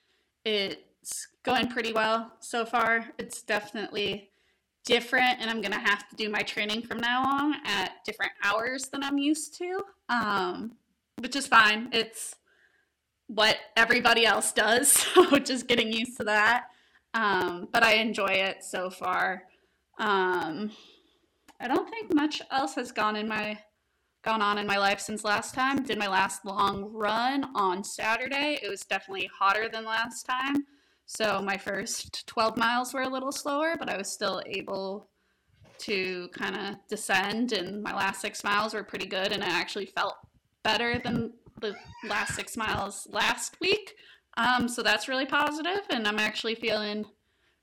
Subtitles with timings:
[0.44, 3.06] It's going pretty well so far.
[3.18, 4.30] It's definitely
[4.84, 8.88] different, and I'm gonna have to do my training from now on at different hours
[8.88, 10.72] than I'm used to, um,
[11.18, 11.90] which is fine.
[11.92, 12.36] It's
[13.34, 16.64] what everybody else does, so just getting used to that.
[17.14, 19.44] Um, but I enjoy it so far.
[19.98, 20.70] Um,
[21.60, 23.58] I don't think much else has gone in my
[24.22, 25.82] gone on in my life since last time.
[25.82, 28.58] Did my last long run on Saturday.
[28.62, 30.66] It was definitely hotter than last time.
[31.06, 35.08] So my first 12 miles were a little slower, but I was still able
[35.78, 39.86] to kind of descend and my last 6 miles were pretty good and I actually
[39.86, 40.16] felt
[40.62, 41.76] better than the
[42.08, 43.94] last 6 miles last week.
[44.36, 47.04] Um, so that's really positive and I'm actually feeling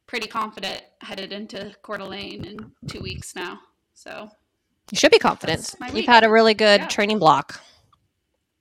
[0.06, 3.60] pretty confident headed into Coeur d'Alene in 2 weeks now.
[3.94, 4.30] So
[4.92, 5.76] you should be confident.
[5.94, 6.88] You've had a really good yeah.
[6.88, 7.60] training block.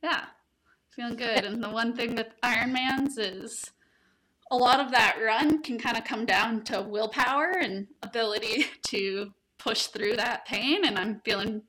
[0.02, 0.24] Yeah,
[0.90, 1.44] feeling good.
[1.44, 3.70] And the one thing with Ironmans is
[4.50, 9.32] a lot of that run can kind of come down to willpower and ability to
[9.58, 10.84] push through that pain.
[10.84, 11.62] And I'm feeling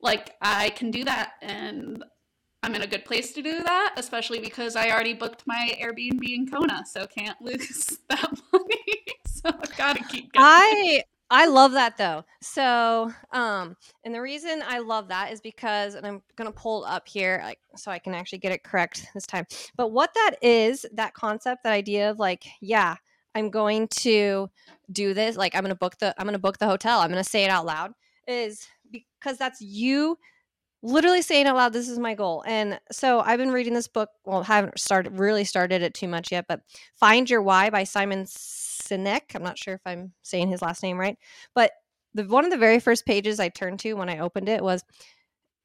[0.00, 1.32] like I can do that.
[1.42, 2.02] And
[2.62, 6.22] I'm in a good place to do that, especially because I already booked my Airbnb
[6.22, 9.04] in Kona, so can't lose that money.
[9.26, 10.44] so I've got to keep going.
[10.44, 12.24] I I love that though.
[12.40, 17.08] So, um, and the reason I love that is because, and I'm gonna pull up
[17.08, 19.44] here, like, so I can actually get it correct this time.
[19.76, 22.96] But what that is, that concept, that idea of like, yeah,
[23.34, 24.48] I'm going to
[24.92, 25.36] do this.
[25.36, 27.00] Like, I'm gonna book the, I'm gonna book the hotel.
[27.00, 27.92] I'm gonna say it out loud.
[28.28, 30.18] Is because that's you
[30.82, 34.10] literally saying out loud this is my goal and so i've been reading this book
[34.24, 36.60] well haven't started really started it too much yet but
[36.94, 38.26] find your why by simon
[38.86, 39.34] Sinek.
[39.34, 41.18] I'm not sure if I'm saying his last name right,
[41.54, 41.72] but
[42.14, 44.84] the one of the very first pages I turned to when I opened it was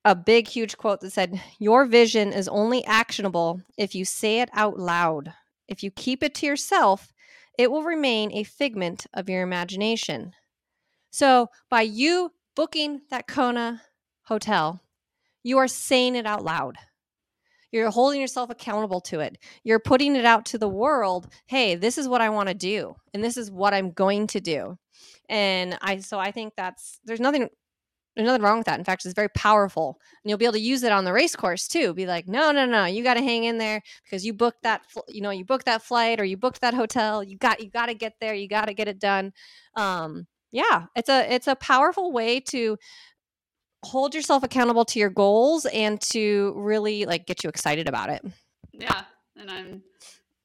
[0.03, 4.49] a big huge quote that said, "Your vision is only actionable if you say it
[4.53, 5.33] out loud.
[5.67, 7.13] If you keep it to yourself,
[7.57, 10.33] it will remain a figment of your imagination."
[11.11, 13.83] So, by you booking that Kona
[14.23, 14.81] hotel,
[15.43, 16.77] you are saying it out loud.
[17.71, 19.37] You're holding yourself accountable to it.
[19.63, 21.27] You're putting it out to the world.
[21.47, 24.41] Hey, this is what I want to do, and this is what I'm going to
[24.41, 24.77] do.
[25.29, 27.47] And I, so I think that's there's nothing
[28.15, 28.77] there's nothing wrong with that.
[28.77, 31.35] In fact, it's very powerful, and you'll be able to use it on the race
[31.35, 31.93] course too.
[31.93, 34.81] Be like, no, no, no, you got to hang in there because you booked that,
[35.07, 37.23] you know, you booked that flight or you booked that hotel.
[37.23, 38.33] You got, you got to get there.
[38.33, 39.31] You got to get it done.
[39.75, 42.77] Um, yeah, it's a, it's a powerful way to
[43.83, 48.21] hold yourself accountable to your goals and to really like get you excited about it.
[48.71, 49.03] Yeah,
[49.35, 49.83] and I'm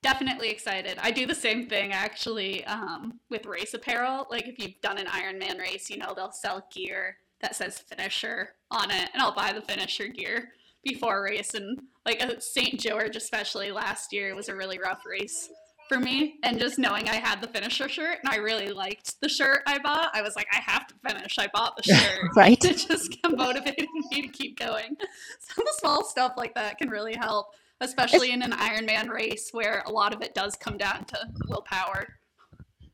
[0.02, 0.98] definitely excited.
[1.02, 4.26] I do the same thing actually um, with race apparel.
[4.30, 8.50] Like if you've done an Ironman race, you know they'll sell gear that says finisher
[8.70, 10.52] on it, and I'll buy the finisher gear
[10.82, 11.54] before a race.
[11.54, 12.80] And like a St.
[12.80, 15.50] George, especially last year, was a really rough race
[15.88, 19.28] for me and just knowing I had the finisher shirt and I really liked the
[19.28, 21.38] shirt I bought, I was like, I have to finish.
[21.38, 22.30] I bought the shirt.
[22.36, 22.62] right.
[22.64, 24.96] It just motivated me to keep going.
[25.40, 27.48] So the small stuff like that can really help,
[27.80, 31.18] especially in an Ironman race where a lot of it does come down to
[31.48, 32.06] willpower.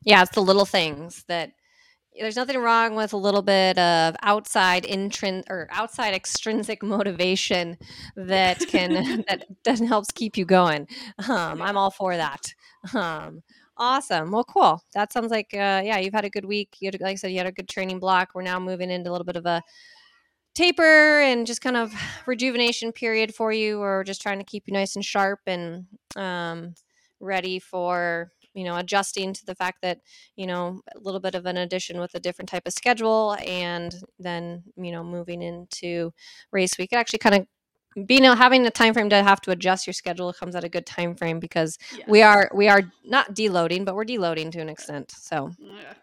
[0.05, 1.53] Yeah, it's the little things that
[2.19, 7.77] there's nothing wrong with a little bit of outside intrin or outside extrinsic motivation
[8.17, 8.93] that can
[9.29, 10.87] that doesn't helps keep you going.
[11.29, 12.53] Um, I'm all for that.
[12.95, 13.43] Um,
[13.77, 14.31] awesome.
[14.31, 14.83] Well, cool.
[14.95, 16.77] That sounds like uh, yeah, you've had a good week.
[16.81, 18.31] You had, like I said, you had a good training block.
[18.35, 19.63] We're now moving into a little bit of a
[20.55, 21.93] taper and just kind of
[22.27, 25.87] rejuvenation period for you, or just trying to keep you nice and sharp and
[26.17, 26.75] um,
[27.21, 29.99] ready for you know adjusting to the fact that
[30.37, 33.95] you know a little bit of an addition with a different type of schedule and
[34.19, 36.13] then you know moving into
[36.53, 37.47] race week it actually kind of
[38.07, 40.87] being having the time frame to have to adjust your schedule comes at a good
[40.87, 42.09] time frame because yes.
[42.09, 45.95] we are we are not deloading but we're deloading to an extent so yeah.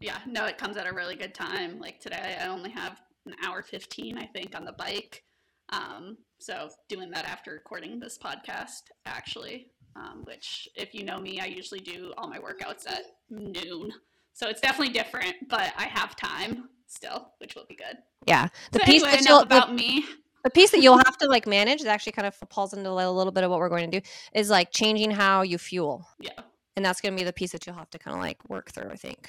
[0.00, 3.34] yeah no it comes at a really good time like today i only have an
[3.44, 5.24] hour 15 i think on the bike
[5.70, 11.40] um, so doing that after recording this podcast actually um, which if you know me,
[11.40, 13.92] I usually do all my workouts at noon.
[14.32, 17.98] So it's definitely different, but I have time still, which will be good.
[18.26, 18.48] Yeah.
[18.72, 20.04] The so piece anyway, enough about the, me.
[20.44, 22.92] The piece that you'll have to like manage that actually kind of falls into a
[22.92, 26.06] little bit of what we're going to do is like changing how you fuel.
[26.18, 26.30] Yeah.
[26.76, 28.70] And that's going to be the piece that you'll have to kind of like work
[28.72, 29.28] through, I think.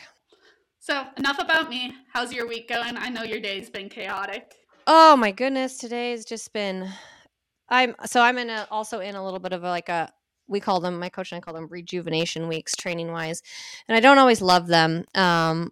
[0.80, 1.94] So enough about me.
[2.14, 2.98] How's your week going?
[2.98, 4.54] I know your day's been chaotic.
[4.88, 6.90] Oh my goodness, today's just been
[7.70, 10.12] I'm so I'm in a also in a little bit of a, like a
[10.54, 13.42] we call them my coach and I call them rejuvenation weeks training wise
[13.88, 15.72] and I don't always love them um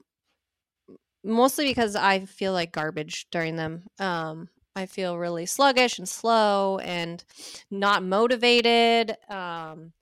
[1.24, 6.80] mostly because I feel like garbage during them um I feel really sluggish and slow
[6.80, 7.24] and
[7.70, 9.94] not motivated um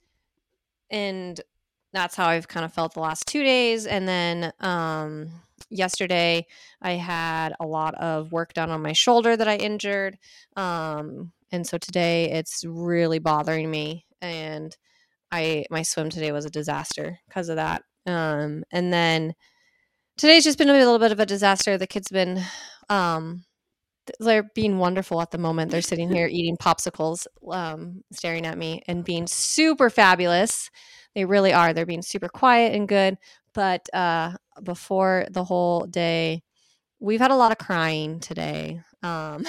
[0.90, 1.40] and
[1.92, 5.30] that's how I've kind of felt the last 2 days and then um
[5.70, 6.48] yesterday
[6.82, 10.18] I had a lot of work done on my shoulder that I injured
[10.56, 14.76] um and so today it's really bothering me and
[15.32, 17.84] I my swim today was a disaster because of that.
[18.06, 19.34] Um, and then
[20.18, 21.78] today's just been a little bit of a disaster.
[21.78, 22.44] The kids have been
[22.90, 23.44] um,
[24.20, 25.72] they're being wonderful at the moment.
[25.72, 30.70] They're sitting here eating popsicles, um, staring at me and being super fabulous.
[31.16, 31.74] They really are.
[31.74, 33.18] They're being super quiet and good.
[33.54, 34.34] But uh,
[34.64, 36.44] before the whole day,
[37.00, 38.82] we've had a lot of crying today.
[39.02, 39.46] Um,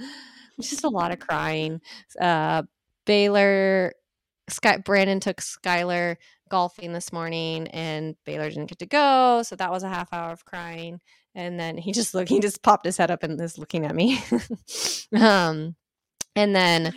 [0.60, 1.80] just a lot of crying.
[2.20, 2.64] Uh,
[3.04, 3.92] Baylor
[4.48, 6.16] Sky Brandon took Skylar
[6.48, 9.42] golfing this morning and Baylor didn't get to go.
[9.42, 11.00] So that was a half hour of crying.
[11.34, 13.94] And then he just looked, he just popped his head up and is looking at
[13.94, 14.20] me.
[15.20, 15.74] um,
[16.34, 16.94] and then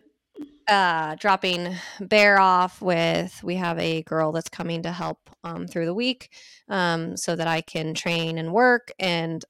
[0.68, 5.86] uh, dropping Bear off with, we have a girl that's coming to help um, through
[5.86, 6.32] the week
[6.68, 8.92] um, so that I can train and work.
[8.98, 9.44] And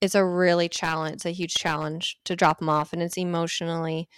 [0.00, 2.92] it's a really challenge, it's a huge challenge to drop them off.
[2.92, 4.08] And it's emotionally,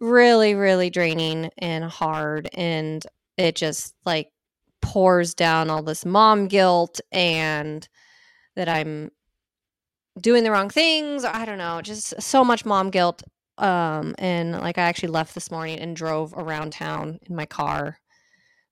[0.00, 3.06] really really draining and hard and
[3.36, 4.28] it just like
[4.80, 7.88] pours down all this mom guilt and
[8.54, 9.10] that I'm
[10.20, 13.22] doing the wrong things I don't know just so much mom guilt
[13.56, 17.98] um and like I actually left this morning and drove around town in my car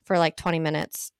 [0.04, 1.10] for like 20 minutes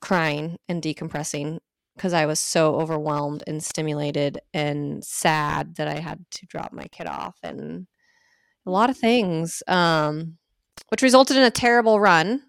[0.00, 1.58] crying and decompressing
[1.96, 6.84] because I was so overwhelmed and stimulated and sad that I had to drop my
[6.88, 7.86] kid off and
[8.66, 10.38] a lot of things, um,
[10.88, 12.42] which resulted in a terrible run.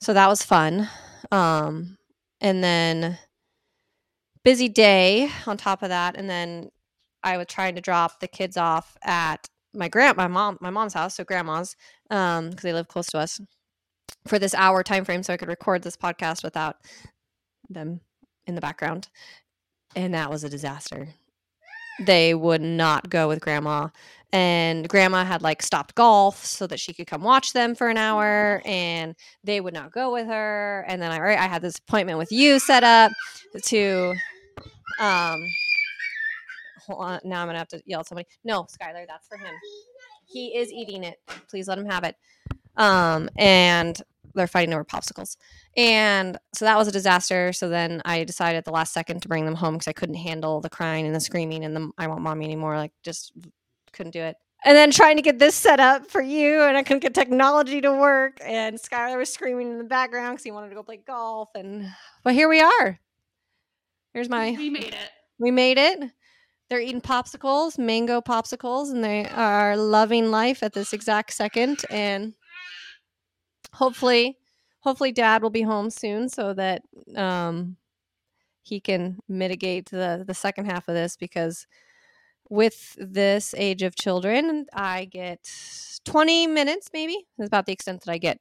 [0.00, 0.88] So that was fun.
[1.30, 1.96] Um,
[2.40, 3.18] and then
[4.44, 6.16] busy day on top of that.
[6.16, 6.70] And then
[7.22, 10.94] I was trying to drop the kids off at my grand my mom my mom's
[10.94, 11.74] house, so grandma's,
[12.10, 13.40] um, because they live close to us
[14.26, 16.76] for this hour time frame so I could record this podcast without
[17.68, 18.00] them
[18.46, 19.08] in the background.
[19.96, 21.08] And that was a disaster.
[22.00, 23.88] They would not go with grandma.
[24.32, 27.96] And grandma had like stopped golf so that she could come watch them for an
[27.96, 30.84] hour and they would not go with her.
[30.88, 33.12] And then i right, i had this appointment with you set up
[33.66, 34.12] to
[34.98, 35.40] um
[36.84, 38.26] hold on now i'm gonna have to yell at somebody.
[38.42, 39.54] No skylar that's for him.
[40.26, 41.20] He is eating it.
[41.48, 42.16] Please let him have it.
[42.76, 44.02] Um and
[44.34, 45.36] they're fighting over popsicles
[45.76, 49.28] and so that was a disaster so then i decided at the last second to
[49.28, 52.06] bring them home because i couldn't handle the crying and the screaming and the i
[52.06, 53.32] want mommy anymore like just
[53.94, 54.36] couldn't do it.
[54.66, 57.80] And then trying to get this set up for you, and I couldn't get technology
[57.82, 58.38] to work.
[58.42, 61.50] And Skylar was screaming in the background because he wanted to go play golf.
[61.54, 61.86] And
[62.24, 62.98] but here we are.
[64.12, 64.52] Here's my.
[64.52, 65.10] We made it.
[65.38, 66.10] We made it.
[66.70, 71.82] They're eating popsicles, mango popsicles, and they are loving life at this exact second.
[71.90, 72.34] And
[73.74, 74.38] hopefully,
[74.80, 76.82] hopefully, Dad will be home soon so that
[77.16, 77.76] um,
[78.62, 81.66] he can mitigate the the second half of this because
[82.50, 85.50] with this age of children, I get
[86.04, 87.26] 20 minutes maybe.
[87.38, 88.38] is about the extent that I get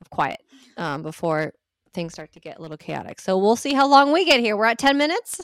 [0.00, 0.40] of quiet
[0.76, 1.52] um, before
[1.92, 3.20] things start to get a little chaotic.
[3.20, 4.56] So we'll see how long we get here.
[4.56, 5.40] We're at 10 minutes.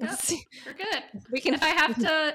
[0.00, 0.20] Yep,
[0.66, 1.02] we're good.
[1.30, 2.34] We can If I have to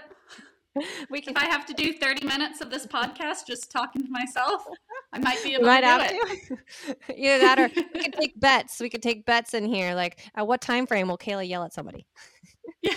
[1.09, 4.11] we can if I have to do 30 minutes of this podcast just talking to
[4.11, 4.65] myself,
[5.13, 6.97] I might be able might to do have it.
[7.07, 7.15] to.
[7.15, 8.79] Either that or we could take bets.
[8.79, 9.93] We could take bets in here.
[9.95, 12.05] Like at what time frame will Kayla yell at somebody?
[12.81, 12.95] Yeah.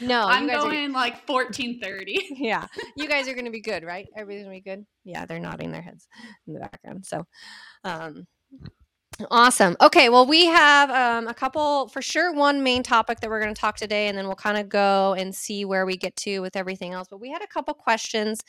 [0.00, 2.16] No, I'm guys are going like 14:30.
[2.36, 5.70] yeah you guys are gonna be good right everybody's gonna be good yeah they're nodding
[5.70, 6.08] their heads
[6.46, 7.24] in the background so
[7.84, 8.26] um
[9.30, 9.76] awesome.
[9.80, 13.54] Okay well we have um, a couple for sure one main topic that we're going
[13.54, 16.40] to talk today and then we'll kind of go and see where we get to
[16.40, 17.06] with everything else.
[17.08, 18.42] But we had a couple questions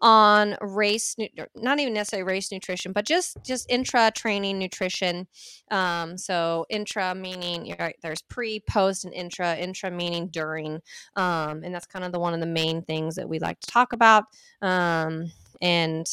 [0.00, 1.16] on race,
[1.54, 5.26] not even necessarily race nutrition but just just intra training nutrition.
[5.70, 10.80] Um, so intra meaning right, there's pre post and intra intra meaning during.
[11.16, 13.70] Um, and that's kind of the one of the main things that we like to
[13.70, 14.24] talk about.
[14.60, 16.06] Um, and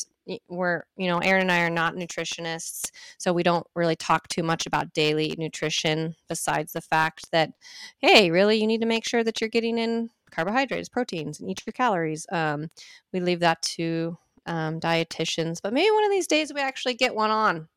[0.50, 4.44] we're you know erin and i are not nutritionists so we don't really talk too
[4.44, 7.52] much about daily nutrition besides the fact that
[8.00, 11.62] hey really you need to make sure that you're getting in carbohydrates proteins and eat
[11.66, 12.70] your calories um,
[13.14, 17.16] we leave that to um, dietitians but maybe one of these days we actually get
[17.16, 17.68] one on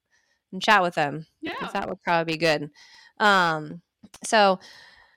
[0.52, 1.52] and chat with them Yeah.
[1.72, 2.70] that would probably be good.
[3.18, 3.82] Um,
[4.24, 4.58] so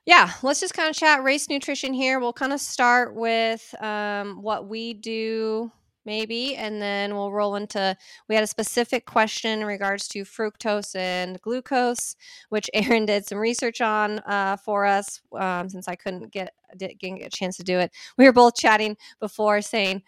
[0.06, 2.20] yeah, let's just kind of chat race nutrition here.
[2.20, 5.72] We'll kind of start with um, what we do,
[6.06, 7.96] maybe, and then we'll roll into.
[8.30, 12.16] We had a specific question in regards to fructose and glucose,
[12.50, 15.22] which Erin did some research on uh, for us.
[15.38, 18.56] Um, since I couldn't get didn't get a chance to do it, we were both
[18.56, 20.04] chatting before, saying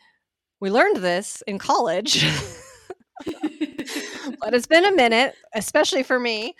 [0.59, 2.25] we learned this in college.
[4.39, 6.55] but it's been a minute, especially for me,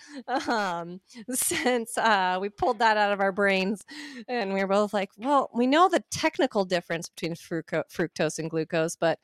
[0.48, 1.00] um,
[1.32, 3.84] since uh, we pulled that out of our brains,
[4.28, 8.50] and we were both like, "Well, we know the technical difference between fructo- fructose and
[8.50, 9.20] glucose, but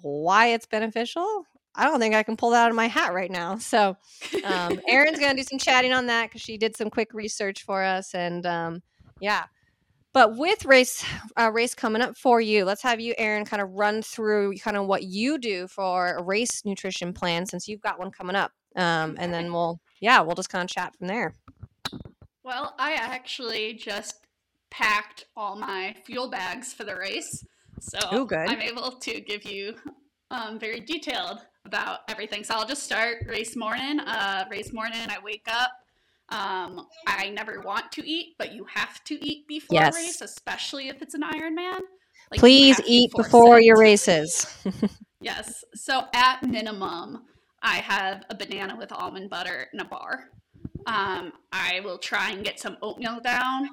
[0.00, 1.44] why it's beneficial?
[1.74, 3.96] I don't think I can pull that out of my hat right now." So,
[4.44, 7.82] um, Erin's gonna do some chatting on that because she did some quick research for
[7.82, 8.82] us, and um,
[9.20, 9.44] yeah.
[10.18, 11.04] But with race
[11.38, 14.76] uh, race coming up for you, let's have you, Erin, kind of run through kind
[14.76, 18.50] of what you do for a race nutrition plan since you've got one coming up,
[18.74, 21.34] um, and then we'll yeah we'll just kind of chat from there.
[22.42, 24.26] Well, I actually just
[24.70, 27.44] packed all my fuel bags for the race.
[27.78, 28.50] So Ooh, good.
[28.50, 29.76] I'm able to give you
[30.32, 32.42] um, very detailed about everything.
[32.42, 34.00] So I'll just start race morning.
[34.00, 35.70] Uh, race morning, I wake up.
[36.30, 39.94] Um, I never want to eat, but you have to eat before Yes.
[39.96, 41.80] a race, especially if it's an Ironman.
[42.30, 43.64] Like, Please eat before it.
[43.64, 44.46] your races.
[45.20, 45.64] Yes.
[45.74, 47.24] So at minimum,
[47.60, 50.30] I have a banana with almond butter and a bar.
[50.86, 53.68] Um, I will try and get some oatmeal down,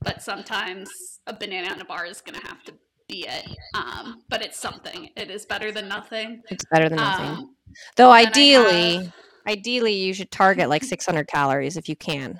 [0.00, 0.90] but sometimes
[1.28, 2.74] a banana and a bar is going to have to
[3.08, 3.46] be it.
[3.74, 5.10] Um, but it's something.
[5.16, 6.42] It is better than nothing.
[6.50, 7.26] it's better than nothing.
[7.26, 7.54] Um,
[7.96, 9.12] Though ideally,
[9.48, 12.38] ideally you should target like 600 calories if you can.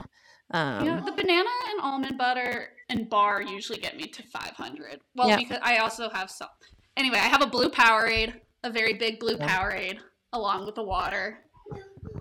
[0.50, 5.00] Um, you know, the banana and almond butter and bar usually get me to 500.
[5.14, 5.36] Well, Yeah.
[5.36, 6.48] because I also have some.
[6.96, 9.48] Anyway, I have a blue Powerade, a very big blue Yeah.
[9.48, 9.98] Powerade,
[10.32, 11.44] along with the water.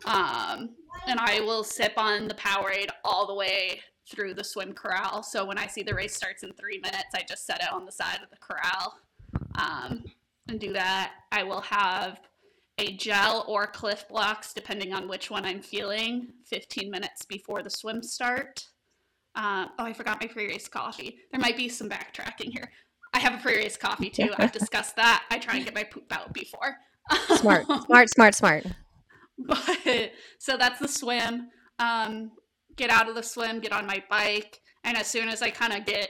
[0.06, 0.76] Um,
[1.08, 5.24] and I will sip on the Powerade all the way through the swim corral.
[5.24, 7.86] So when I see the race starts in three minutes, I just set it on
[7.86, 9.00] the side of the corral
[9.56, 10.04] um,
[10.48, 11.14] and do that.
[11.32, 12.20] I will have
[12.78, 17.70] a gel or Clif Bloks, depending on which one I'm feeling, 15 minutes before the
[17.70, 18.66] swim start.
[19.36, 21.20] Um, oh, I forgot my pre-race coffee.
[21.32, 22.72] There might be some backtracking here.
[23.14, 24.32] I have a pre-race coffee too.
[24.38, 25.26] I've discussed that.
[25.32, 26.76] I try and get my poop out before.
[27.38, 28.66] smart, smart, smart, smart.
[29.40, 31.50] but so that's the swim.
[31.80, 32.32] Um,
[32.76, 35.74] get out of the swim, get on my bike, and as soon as I kind
[35.74, 36.10] of get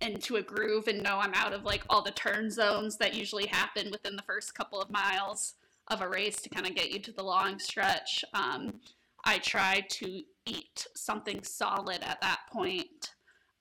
[0.00, 3.46] into a groove and know I'm out of like all the turn zones that usually
[3.46, 5.54] happen within the first couple of miles
[5.90, 8.80] of a race to kind of get you to the long stretch, um,
[9.24, 13.12] I try to eat something solid at that point.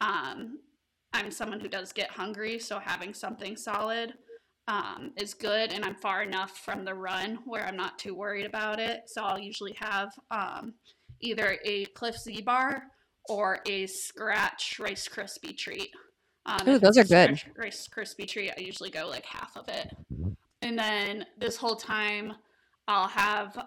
[0.01, 0.59] Um,
[1.13, 4.13] I'm someone who does get hungry, so having something solid
[4.67, 8.45] um, is good, and I'm far enough from the run where I'm not too worried
[8.45, 9.03] about it.
[9.07, 10.73] So I'll usually have um,
[11.21, 12.83] either a Clif Z bar
[13.29, 15.89] or a Scratch Rice Krispie treat.
[16.45, 17.41] Um, Ooh, those are good.
[17.57, 18.51] Rice Krispie treat.
[18.57, 19.91] I usually go like half of it,
[20.61, 22.33] and then this whole time
[22.87, 23.57] I'll have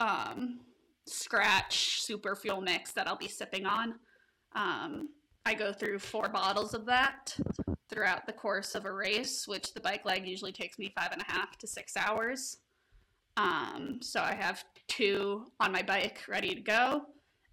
[0.00, 0.60] um,
[1.06, 3.94] Scratch Super Fuel Mix that I'll be sipping on.
[4.54, 5.08] Um,
[5.44, 7.36] I go through four bottles of that
[7.90, 11.22] throughout the course of a race, which the bike leg usually takes me five and
[11.22, 12.58] a half to six hours.
[13.36, 17.02] Um, so I have two on my bike ready to go.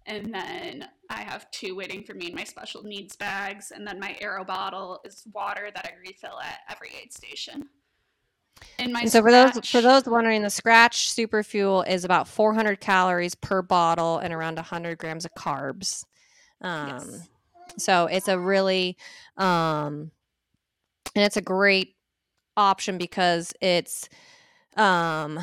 [0.06, 3.72] And then I have two waiting for me in my special needs bags.
[3.74, 7.68] And then my aero bottle is water that I refill at every aid station.
[8.78, 12.28] In my And so for those for those wondering, the Scratch Super Fuel is about
[12.28, 16.04] 400 calories per bottle and around 100 grams of carbs.
[16.60, 17.28] Um, Yes.
[17.78, 18.96] So it's a really,
[19.36, 20.10] um,
[21.14, 21.96] and it's a great
[22.56, 24.08] option because it's
[24.76, 25.38] um,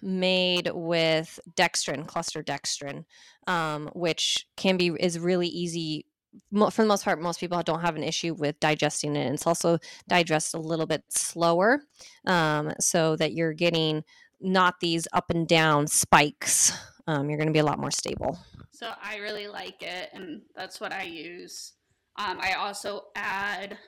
[0.00, 3.04] made with dextrin, cluster dextrin,
[3.46, 6.06] um, which can be is really easy.
[6.52, 9.32] For the most part, most people don't have an issue with digesting it.
[9.32, 11.82] It's also digests a little bit slower,
[12.26, 14.02] um, so that you're getting
[14.40, 16.72] not these up and down spikes.
[17.06, 18.38] Um, you're going to be a lot more stable.
[18.70, 21.74] So I really like it, and that's what I use.
[22.16, 23.78] Um, I also add,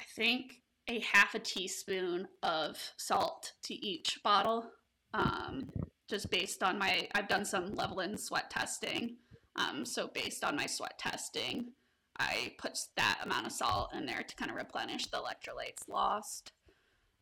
[0.00, 4.70] I think, a half a teaspoon of salt to each bottle,
[5.14, 5.68] um,
[6.08, 7.08] just based on my.
[7.14, 9.16] I've done some Levelen sweat testing,
[9.56, 11.72] um, so based on my sweat testing,
[12.18, 16.52] I put that amount of salt in there to kind of replenish the electrolytes lost.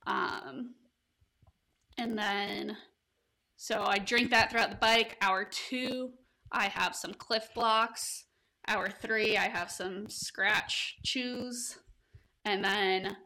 [0.07, 0.75] Um,
[1.99, 2.77] and then,
[3.57, 5.17] so I drink that throughout the bike.
[5.21, 6.13] Hour two,
[6.53, 8.27] I have some Clif Bloks.
[8.69, 11.79] Hour three, I have some Scratch Chews.
[12.45, 13.17] And then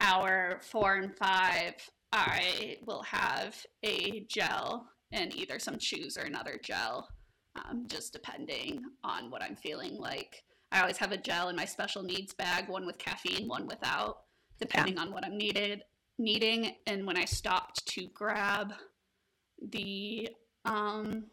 [0.00, 1.74] hour four and five,
[2.12, 7.08] I will have a gel and either some chews or another gel,
[7.56, 10.42] um, just depending on what I'm feeling like.
[10.72, 14.18] I always have a gel in my special needs bag, one with caffeine, one without,
[14.60, 15.82] depending on what I'm needed
[16.18, 16.74] needing.
[16.86, 18.72] And when I stopped to grab
[19.70, 20.28] the
[20.64, 21.24] um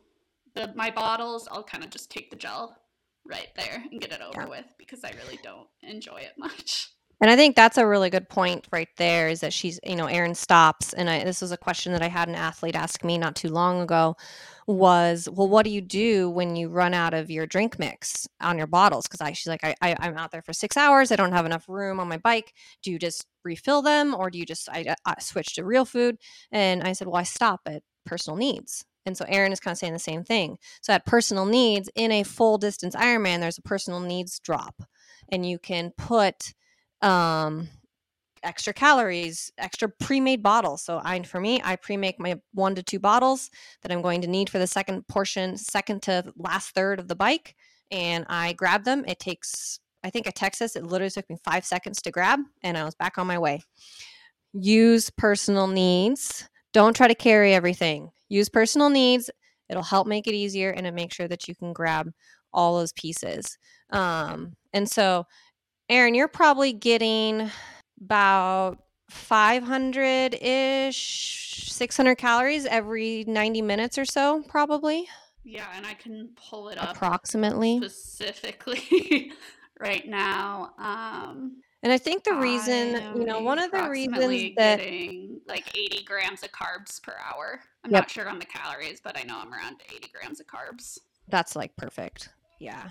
[0.55, 2.77] the my bottles, I'll kind of just take the gel
[3.25, 4.49] right there and get it over Yeah.
[4.49, 6.89] with because I really don't enjoy it much.
[7.21, 10.07] And I think that's a really good point right there is that she's, you know,
[10.07, 10.91] Erin stops.
[10.91, 13.47] And I, this was a question that I had an athlete ask me not too
[13.47, 14.17] long ago
[14.67, 18.57] was, well, what do you do when you run out of your drink mix on
[18.57, 19.05] your bottles?
[19.05, 21.11] Because I, she's like, I, I, I'm out there for six hours.
[21.11, 22.53] I don't have enough room on my bike.
[22.81, 26.17] Do you just refill them or do you just, I, I switch to real food?
[26.51, 28.85] And I said, well, I stop at personal needs.
[29.05, 30.57] And so Erin is kind of saying the same thing.
[30.81, 34.81] So at personal needs in a full distance Ironman, there's a personal needs drop
[35.29, 36.53] and you can put
[37.01, 37.67] um
[38.43, 40.83] extra calories extra pre-made bottles.
[40.83, 43.49] So i for me i pre-make my one to two bottles
[43.81, 47.15] that i'm going to need for the second portion second to last third of the
[47.15, 47.55] bike
[47.91, 49.03] and i grab them.
[49.07, 52.77] It takes i think at texas it literally took me five seconds to grab and
[52.77, 53.61] i was back on my way.
[54.53, 56.47] Use personal needs.
[56.73, 58.11] Don't try to carry everything.
[58.29, 59.29] Use personal needs.
[59.69, 62.11] It'll help make it easier and it makes sure that you can grab
[62.51, 63.57] all those pieces.
[63.89, 65.25] Um and so
[65.89, 67.51] Erin, you're probably getting
[68.01, 68.79] about
[69.09, 75.07] 500 ish, 600 calories every 90 minutes or so, probably,
[75.43, 77.77] Yeah, and I can pull it up approximately.
[77.77, 79.31] specifically
[79.79, 80.73] right now.
[80.77, 84.79] Um, And I think the reason, you know, one of the reasons that
[85.47, 87.59] like 80 grams of carbs per hour.
[87.83, 88.01] I'm Yep.
[88.03, 90.97] not sure on the calories, but I know I'm around 80 grams of carbs.
[91.27, 92.29] that's like perfect.
[92.59, 92.89] Yeah.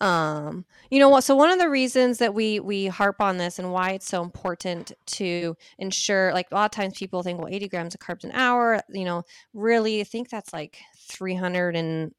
[0.00, 1.24] Um, you know what?
[1.24, 4.22] So one of the reasons that we we harp on this and why it's so
[4.22, 8.24] important to ensure, like a lot of times people think, well, 80 grams of carbs
[8.24, 10.78] an hour, you know, really I think that's like
[11.10, 12.12] 300 and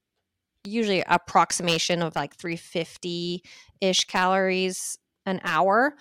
[0.64, 3.44] usually approximation of like 350
[3.82, 5.96] ish calories an hour,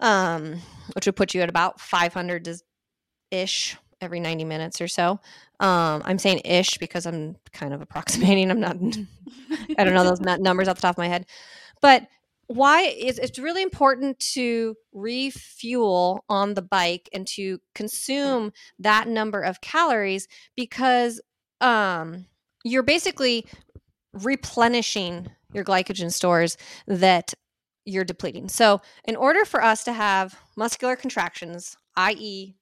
[0.00, 0.60] um,
[0.94, 2.48] which would put you at about 500
[3.30, 5.20] ish every 90 minutes or so.
[5.60, 8.50] Um, I'm saying ish because I'm kind of approximating.
[8.50, 8.76] I'm not
[9.78, 11.26] I don't know those numbers off the top of my head.
[11.80, 12.06] But
[12.48, 19.42] why is it's really important to refuel on the bike and to consume that number
[19.42, 21.20] of calories because
[21.60, 22.24] um,
[22.64, 23.46] you're basically
[24.14, 26.56] replenishing your glycogen stores
[26.86, 27.34] that
[27.84, 28.48] you're depleting.
[28.48, 32.54] So, in order for us to have muscular contractions, i.e.,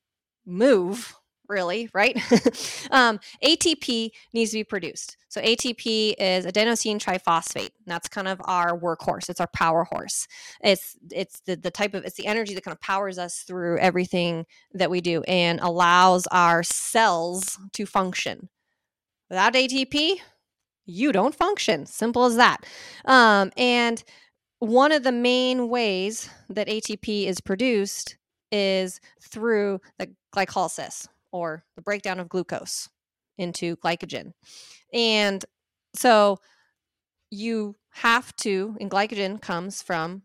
[0.44, 1.16] move,
[1.48, 2.16] really, right?
[2.90, 5.16] um, ATP needs to be produced.
[5.28, 7.70] So ATP is adenosine triphosphate.
[7.86, 9.28] That's kind of our workhorse.
[9.28, 10.26] It's our power horse.
[10.62, 13.78] It's it's the, the type of it's the energy that kind of powers us through
[13.78, 18.48] everything that we do and allows our cells to function.
[19.28, 20.16] Without ATP,
[20.86, 21.84] you don't function.
[21.84, 22.64] Simple as that.
[23.04, 24.02] Um, and
[24.60, 28.16] one of the main ways that ATP is produced
[28.50, 32.88] is through the glycolysis or the breakdown of glucose
[33.38, 34.32] into glycogen.
[34.92, 35.44] And
[35.94, 36.38] so
[37.30, 40.22] you have to, and glycogen comes from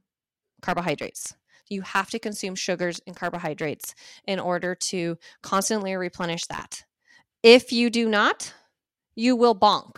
[0.62, 1.34] carbohydrates.
[1.70, 3.96] You have to consume sugars and carbohydrates
[4.26, 6.84] in order to constantly replenish that.
[7.44, 8.54] If you do not,
[9.16, 9.98] you will bonk.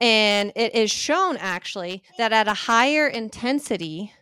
[0.00, 4.12] And it is shown actually that at a higher intensity,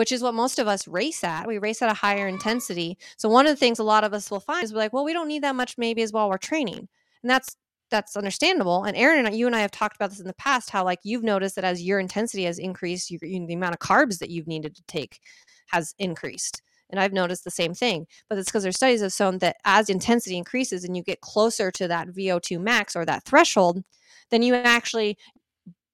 [0.00, 1.46] which is what most of us race at.
[1.46, 2.96] We race at a higher intensity.
[3.18, 5.04] So one of the things a lot of us will find is we're like, well,
[5.04, 6.88] we don't need that much maybe as well we're training.
[7.22, 7.54] And that's
[7.90, 8.84] that's understandable.
[8.84, 11.00] And Erin and you and I have talked about this in the past how like
[11.02, 14.46] you've noticed that as your intensity has increased, your, the amount of carbs that you've
[14.46, 15.20] needed to take
[15.66, 16.62] has increased.
[16.88, 18.06] And I've noticed the same thing.
[18.30, 21.70] But it's because their studies have shown that as intensity increases and you get closer
[21.72, 23.84] to that VO2 max or that threshold,
[24.30, 25.18] then you actually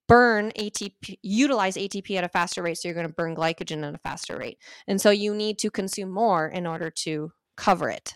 [0.07, 2.77] burn ATP, utilize ATP at a faster rate.
[2.77, 4.57] So you're going to burn glycogen at a faster rate.
[4.87, 8.15] And so you need to consume more in order to cover it.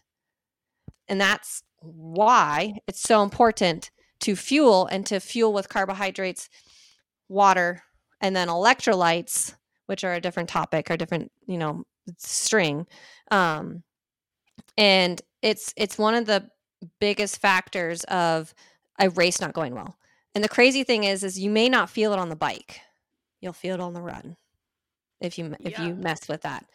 [1.08, 6.48] And that's why it's so important to fuel and to fuel with carbohydrates,
[7.28, 7.84] water,
[8.22, 9.56] and then electrolytes,
[9.88, 11.84] which are a different topic or different, you know,
[12.18, 12.86] string.
[13.32, 13.84] Um,
[14.78, 16.48] and it's it's one of the
[17.00, 18.54] biggest factors of
[19.00, 19.98] a race not going well.
[20.34, 22.82] And the crazy thing is, is you may not feel it on the bike.
[23.42, 24.38] You'll feel it on the run
[25.20, 25.88] if you if yeah.
[25.88, 26.66] you mess with that.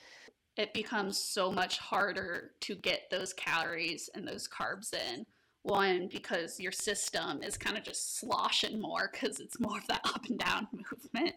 [0.57, 5.27] It becomes so much harder to get those calories and those carbs in.
[5.62, 10.01] One, because your system is kind of just sloshing more because it's more of that
[10.05, 11.35] up and down movement.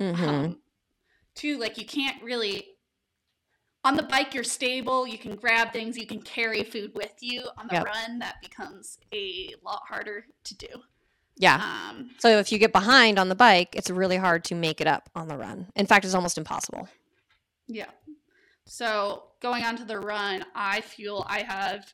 [0.00, 0.28] Mm-hmm.
[0.28, 0.58] Um,
[1.34, 2.66] two, like you can't really
[3.84, 7.42] on the bike you're stable you can grab things you can carry food with you
[7.58, 7.84] on the yep.
[7.84, 10.68] run that becomes a lot harder to do
[11.36, 11.88] yeah.
[11.90, 14.86] Um, so if you get behind on the bike, it's really hard to make it
[14.86, 15.66] up on the run.
[15.76, 16.88] In fact, it's almost impossible.
[17.68, 17.90] Yeah.
[18.66, 21.92] So going on to the run, I fuel, I have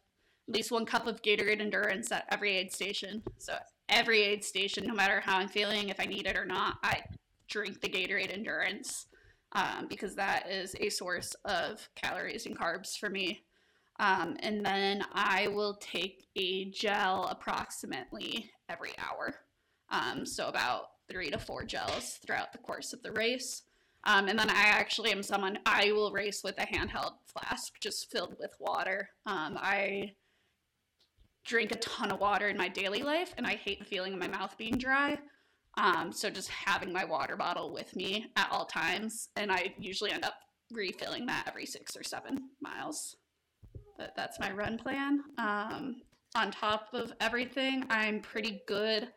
[0.49, 3.23] at least one cup of Gatorade Endurance at every aid station.
[3.39, 3.55] So
[3.89, 7.03] every aid station, no matter how I'm feeling, if I need it or not, I
[7.49, 9.07] drink the Gatorade Endurance
[9.53, 13.45] um, because that is a source of calories and carbs for me.
[14.01, 19.35] Um, and then I will take a gel approximately every hour.
[19.91, 23.63] Um, so about three to four gels throughout the course of the race.
[24.05, 28.11] Um, and then I actually am someone, I will race with a handheld flask just
[28.11, 29.09] filled with water.
[29.27, 30.13] Um, I
[31.45, 34.19] drink a ton of water in my daily life and I hate the feeling of
[34.19, 35.19] my mouth being dry.
[35.77, 39.29] Um, so just having my water bottle with me at all times.
[39.37, 40.35] And I usually end up
[40.73, 43.17] refilling that every six or seven miles.
[43.97, 45.23] But that's my run plan.
[46.35, 49.09] On top of everything, I'm pretty good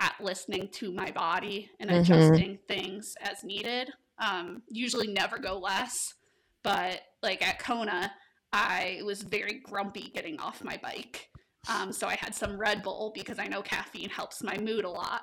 [0.00, 2.00] at listening to my body and mm-hmm.
[2.00, 3.90] adjusting things as needed.
[4.18, 6.14] Um, usually never go less,
[6.62, 8.12] but like at Kona,
[8.52, 11.28] I was very grumpy getting off my bike.
[11.68, 14.90] Um, so I had some Red Bull because I know caffeine helps my mood a
[14.90, 15.22] lot.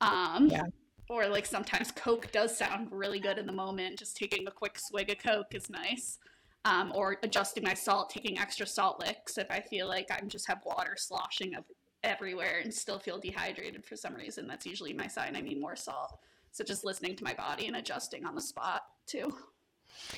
[0.00, 0.64] Um, yeah.
[1.10, 3.98] Or like sometimes Coke does sound really good in the moment.
[3.98, 6.18] Just taking a quick swig of Coke is nice
[6.64, 10.46] um, or adjusting my salt, taking extra salt licks if I feel like I'm just
[10.48, 11.64] have water sloshing up
[12.02, 14.46] everywhere and still feel dehydrated for some reason.
[14.46, 16.18] That's usually my sign I need more salt.
[16.52, 19.34] So just listening to my body and adjusting on the spot too.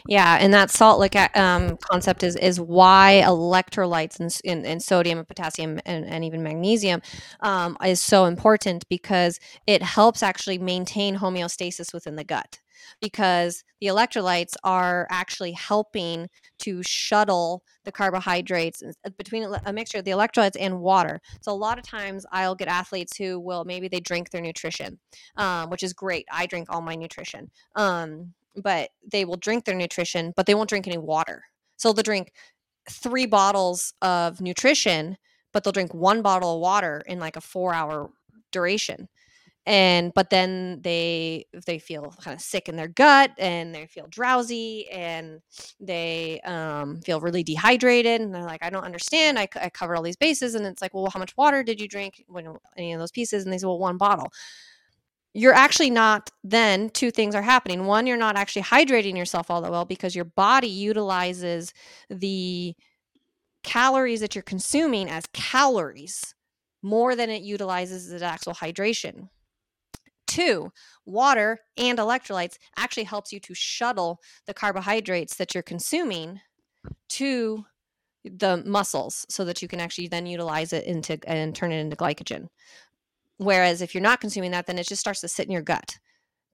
[0.06, 5.18] Yeah, and that salt lick um, concept is is why electrolytes and, and, and sodium
[5.18, 7.02] and potassium and, and even magnesium
[7.40, 12.60] um, is so important because it helps actually maintain homeostasis within the gut
[13.00, 20.04] because the electrolytes are actually helping to shuttle the carbohydrates uh, between a mixture of
[20.04, 21.20] the electrolytes and water.
[21.40, 24.98] So a lot of times I'll get athletes who will maybe they drink their nutrition,
[25.36, 26.26] um, which is great.
[26.32, 30.68] I drink all my nutrition, um, but they will drink their nutrition, but they won't
[30.68, 31.42] drink any water.
[31.76, 32.32] So they'll drink
[32.90, 35.16] three bottles of nutrition,
[35.52, 38.10] but they'll drink one bottle of water in like a four hour
[38.52, 39.08] duration
[39.66, 44.06] and but then they they feel kind of sick in their gut and they feel
[44.08, 45.40] drowsy and
[45.80, 49.38] they um, feel really dehydrated and they're like i don't understand.
[49.38, 51.88] I, I covered all these bases and it's like well how much water did you
[51.88, 53.44] drink when any of those pieces?
[53.44, 54.32] And they say well one bottle.
[55.34, 57.86] You're actually not then two things are happening.
[57.86, 61.72] One you're not actually hydrating yourself all that well because your body utilizes
[62.08, 62.74] the
[63.64, 66.34] calories that you're consuming as calories
[66.82, 69.28] more than it utilizes as actual hydration
[70.26, 70.72] Two,
[71.04, 76.40] water and electrolytes actually helps you to shuttle the carbohydrates that you're consuming
[77.10, 77.64] to
[78.24, 81.96] the muscles so that you can actually then utilize it into and turn it into
[81.96, 82.48] glycogen.
[83.38, 85.98] Whereas if you're not consuming that, then it just starts to sit in your gut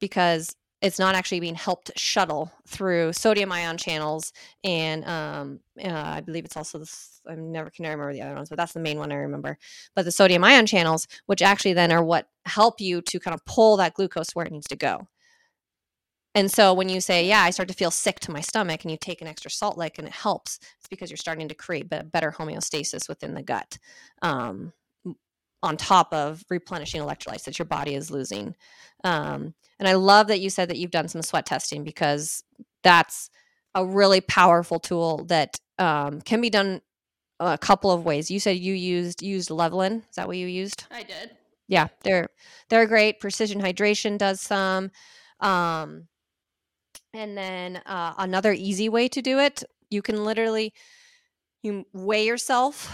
[0.01, 4.33] because it's not actually being helped shuttle through sodium ion channels
[4.65, 8.49] and um, uh, i believe it's also this i never can remember the other ones
[8.49, 9.57] but that's the main one i remember.
[9.95, 13.45] But the sodium ion channels which actually then are what help you to kind of
[13.45, 15.07] pull that glucose where it needs to go.
[16.35, 18.91] And so when you say yeah i start to feel sick to my stomach and
[18.91, 21.89] you take an extra salt lick and it helps it's because you're starting to create
[21.89, 23.79] better homeostasis within the gut.
[24.23, 24.73] Um,
[25.63, 28.55] on top of replenishing electrolytes that your body is losing.
[29.05, 32.43] Um, and I love that you said that you've done some sweat testing because
[32.83, 33.31] that's
[33.75, 36.81] a really powerful tool that um, can be done
[37.41, 38.31] a couple of ways.
[38.31, 39.99] You said you used used Levelen.
[40.09, 40.85] Is that what you used?
[40.91, 41.33] I did.
[41.69, 42.29] Yeah, they're
[42.69, 43.21] they're great.
[43.21, 44.91] Precision Hydration does some.
[45.41, 46.09] Um,
[47.15, 50.73] and then uh, another easy way to do it, you can literally
[51.63, 52.93] you weigh yourself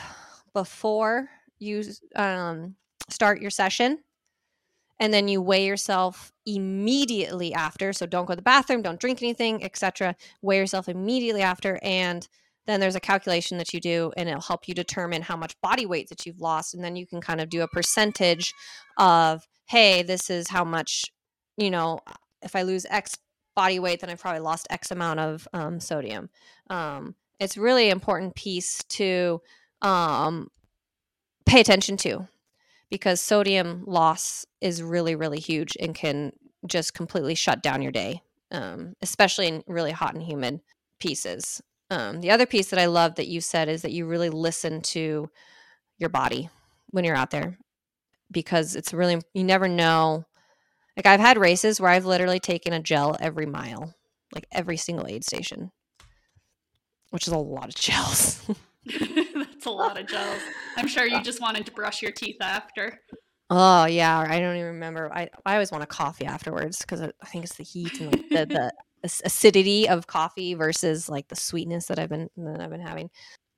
[0.52, 1.82] before you
[2.16, 2.74] um,
[3.08, 3.98] start your session
[5.00, 7.92] and then you weigh yourself immediately after.
[7.92, 12.28] So don't go to the bathroom don't drink anything etc weigh yourself immediately after and
[12.66, 15.86] then there's a calculation that you do and it'll help you determine how much body
[15.86, 18.52] weight that you've lost and then you can kind of do a percentage
[18.98, 21.06] of hey this is how much
[21.56, 21.98] you know
[22.42, 23.16] if i lose x
[23.56, 26.28] body weight then i've probably lost x amount of um, sodium.
[26.70, 29.40] Um, it's really important piece to
[29.82, 30.48] um,
[31.48, 32.28] pay attention to
[32.90, 36.32] because sodium loss is really really huge and can
[36.66, 40.60] just completely shut down your day um, especially in really hot and humid
[41.00, 41.60] pieces.
[41.90, 44.82] Um, the other piece that i love that you said is that you really listen
[44.82, 45.30] to
[45.98, 46.50] your body
[46.90, 47.58] when you're out there
[48.30, 50.24] because it's really you never know.
[50.96, 53.94] Like i've had races where i've literally taken a gel every mile
[54.34, 55.70] like every single aid station
[57.10, 58.44] which is a lot of gels
[59.58, 60.40] That's a lot of gels.
[60.76, 63.00] I'm sure you just wanted to brush your teeth after.
[63.50, 65.12] Oh yeah, I don't even remember.
[65.12, 68.28] I I always want a coffee afterwards because I think it's the heat and like
[68.28, 68.72] the, the
[69.24, 73.10] acidity of coffee versus like the sweetness that I've been that I've been having.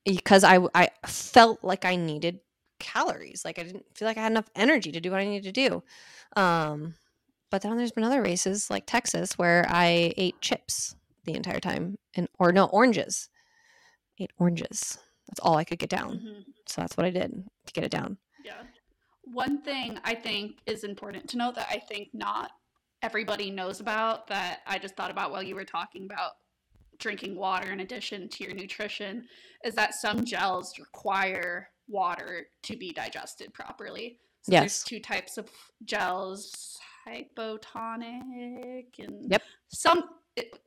[0.03, 2.39] Because I I felt like I needed
[2.79, 5.53] calories, like I didn't feel like I had enough energy to do what I needed
[5.53, 5.83] to do.
[6.35, 6.95] Um,
[7.51, 11.99] but then there's been other races like Texas where I ate chips the entire time
[12.15, 13.29] and or no oranges,
[14.17, 14.97] ate oranges.
[15.31, 16.17] That's all I could get down.
[16.17, 16.41] Mm-hmm.
[16.67, 18.17] So that's what I did to get it down.
[18.43, 18.61] Yeah.
[19.23, 22.51] One thing I think is important to note that I think not
[23.01, 26.31] everybody knows about that I just thought about while you were talking about
[26.99, 29.25] drinking water in addition to your nutrition
[29.63, 34.19] is that some gels require water to be digested properly.
[34.41, 34.61] So yes.
[34.61, 35.49] there's two types of
[35.85, 39.41] gels, hypotonic and yep.
[39.69, 40.03] some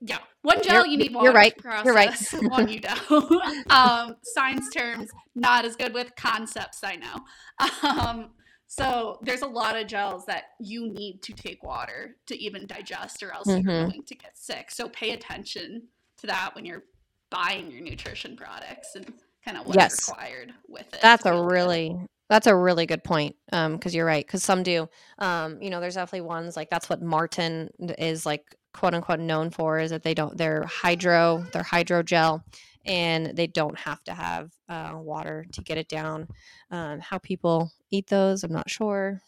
[0.00, 1.26] yeah, one gel you're, you need water.
[1.26, 1.56] You're right.
[1.56, 1.84] Process,
[2.32, 2.50] you're right.
[2.50, 3.70] one you don't.
[3.70, 6.80] um, science terms not as good with concepts.
[6.82, 7.88] I know.
[7.88, 8.30] Um,
[8.66, 13.22] so there's a lot of gels that you need to take water to even digest,
[13.22, 13.68] or else mm-hmm.
[13.68, 14.70] you're going to get sick.
[14.70, 16.84] So pay attention to that when you're
[17.30, 19.12] buying your nutrition products and
[19.44, 20.08] kind of what's yes.
[20.08, 21.00] required with it.
[21.02, 21.96] That's a really
[22.30, 23.36] that's a really good point.
[23.52, 24.26] Um, because you're right.
[24.26, 24.88] Because some do.
[25.18, 28.42] Um, you know, there's definitely ones like that's what Maurten is like
[28.74, 32.42] quote unquote known for is that they don't they're hydro they're hydrogel
[32.84, 36.28] and they don't have to have uh, water to get it down.
[36.70, 39.22] Um, how people eat those i'm not sure.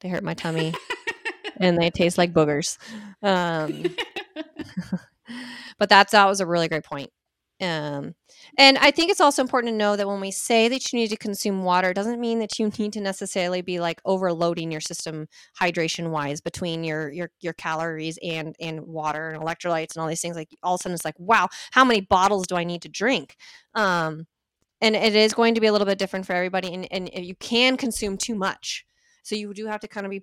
[0.00, 0.74] They hurt my tummy.
[1.60, 2.78] And they taste like boogers.
[3.20, 3.86] Um,
[5.78, 7.10] but that's that was a really great point
[7.60, 8.14] um,
[8.56, 11.08] and I think it's also important to know that when we say that you need
[11.08, 15.26] to consume water, doesn't mean that you need to necessarily be like overloading your system
[15.60, 20.20] hydration wise between your your your calories and and water and electrolytes and all these
[20.20, 20.36] things.
[20.36, 22.88] Like all of a sudden it's like, wow, how many bottles do I need to
[22.88, 23.36] drink?
[23.74, 24.26] Um,
[24.80, 27.34] and it is going to be a little bit different for everybody, and and you
[27.36, 28.84] can consume too much.
[29.24, 30.22] So you do have to kind of be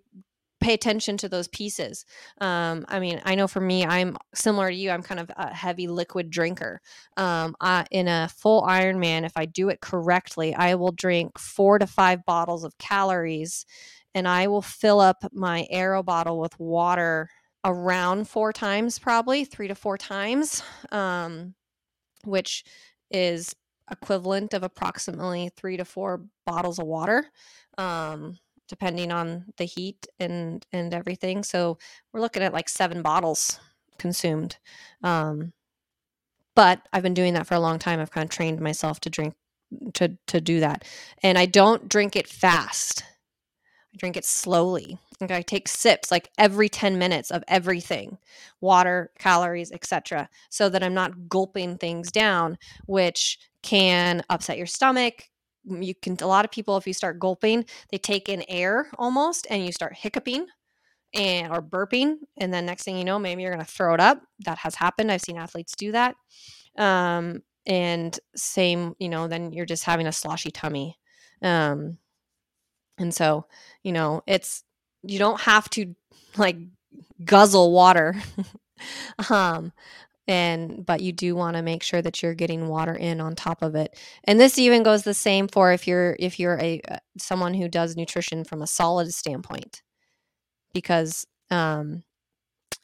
[0.66, 2.06] pay attention to those pieces.
[2.42, 4.90] Um, I mean, I know for me, I'm similar to you.
[4.90, 6.82] I'm kind of a heavy liquid drinker.
[7.18, 11.78] Um, I, in a full Ironman, if I do it correctly, I will drink four
[11.78, 13.68] to five bottles of calories,
[14.16, 17.30] and I will fill up my Aero bottle with water
[17.64, 21.54] around four times, probably three to four times, um,
[22.24, 22.64] which
[23.12, 23.56] is
[23.92, 27.28] equivalent of approximately three to four bottles of water.
[27.78, 31.44] Um, depending on the heat and and everything.
[31.44, 31.78] So
[32.12, 33.60] we're looking at like seven bottles
[33.98, 34.58] consumed.
[35.04, 35.54] Um,
[36.56, 38.00] but I've been doing that for a long time.
[38.00, 39.36] I've kind of trained myself to drink
[39.94, 40.86] to to do that,
[41.24, 43.04] and I don't drink it fast.
[43.94, 44.98] I drink it slowly.
[45.22, 48.18] Like I take sips like every 10 minutes of everything,
[48.60, 55.30] water, calories, etc., so that I'm not gulping things down, which can upset your stomach,
[55.68, 59.48] you can a lot of people if you start gulping they take in air almost
[59.50, 60.46] and you start hiccuping
[61.14, 64.00] and or burping and then next thing you know maybe you're going to throw it
[64.00, 64.22] up.
[64.46, 65.12] That has happened.
[65.12, 66.16] I've seen athletes do that.
[66.78, 70.98] Um, and same you know then you're just having a sloshy tummy.
[71.42, 71.98] Um,
[72.98, 73.46] and so
[73.84, 74.64] you know it's
[75.04, 75.96] you don't have to
[76.38, 76.58] like
[77.24, 78.16] guzzle water.
[79.30, 79.72] Um
[80.28, 83.62] and but you do want to make sure that you're getting water in on top
[83.62, 86.98] of it and this even goes the same for if you're if you're a uh,
[87.18, 89.82] someone who does nutrition from a solid standpoint
[90.74, 92.04] because um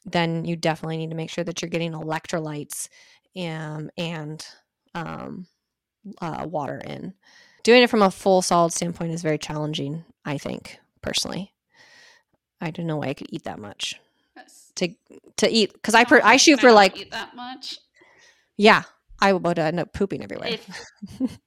[0.04, 2.88] then you definitely need to make sure that you're getting electrolytes
[3.36, 4.44] and, and
[4.94, 5.46] um,
[6.20, 7.14] uh, water in.
[7.62, 11.52] Doing it from a full solid standpoint is very challenging, I think, personally.
[12.60, 14.00] I don't know why I could eat that much.
[14.76, 14.88] To
[15.36, 17.78] to eat because I per, Oh, I shoot for like eat that much.
[18.56, 18.82] yeah
[19.20, 20.48] I would end up pooping everywhere.
[20.48, 21.38] If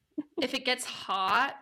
[0.41, 1.55] if it gets hot,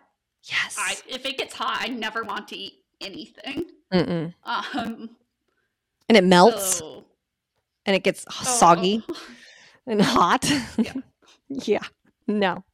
[0.44, 0.76] yes.
[0.78, 3.66] I if it gets hot, I never want to eat anything.
[3.92, 4.34] Mm-mm.
[4.44, 5.10] Um,
[6.08, 7.04] And it melts so-
[7.86, 9.02] and it gets oh, soggy
[9.86, 10.48] and hot.
[10.78, 10.92] Yeah.
[11.48, 11.82] yeah.
[12.26, 12.64] No.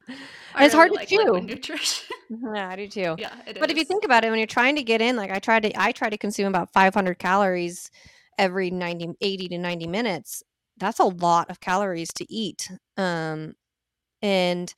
[0.55, 1.55] I it's hard to like liquid chew.
[1.55, 2.07] Nutrition.
[2.55, 3.15] Yeah, I do too.
[3.19, 5.39] yeah, But if you think about it, when you're trying to get in, like I
[5.39, 7.91] tried to, I try to consume about 500 calories
[8.37, 10.43] every 90, 80 to 90 minutes.
[10.77, 12.69] That's a lot of calories to eat.
[12.97, 13.53] Um,
[14.21, 14.73] and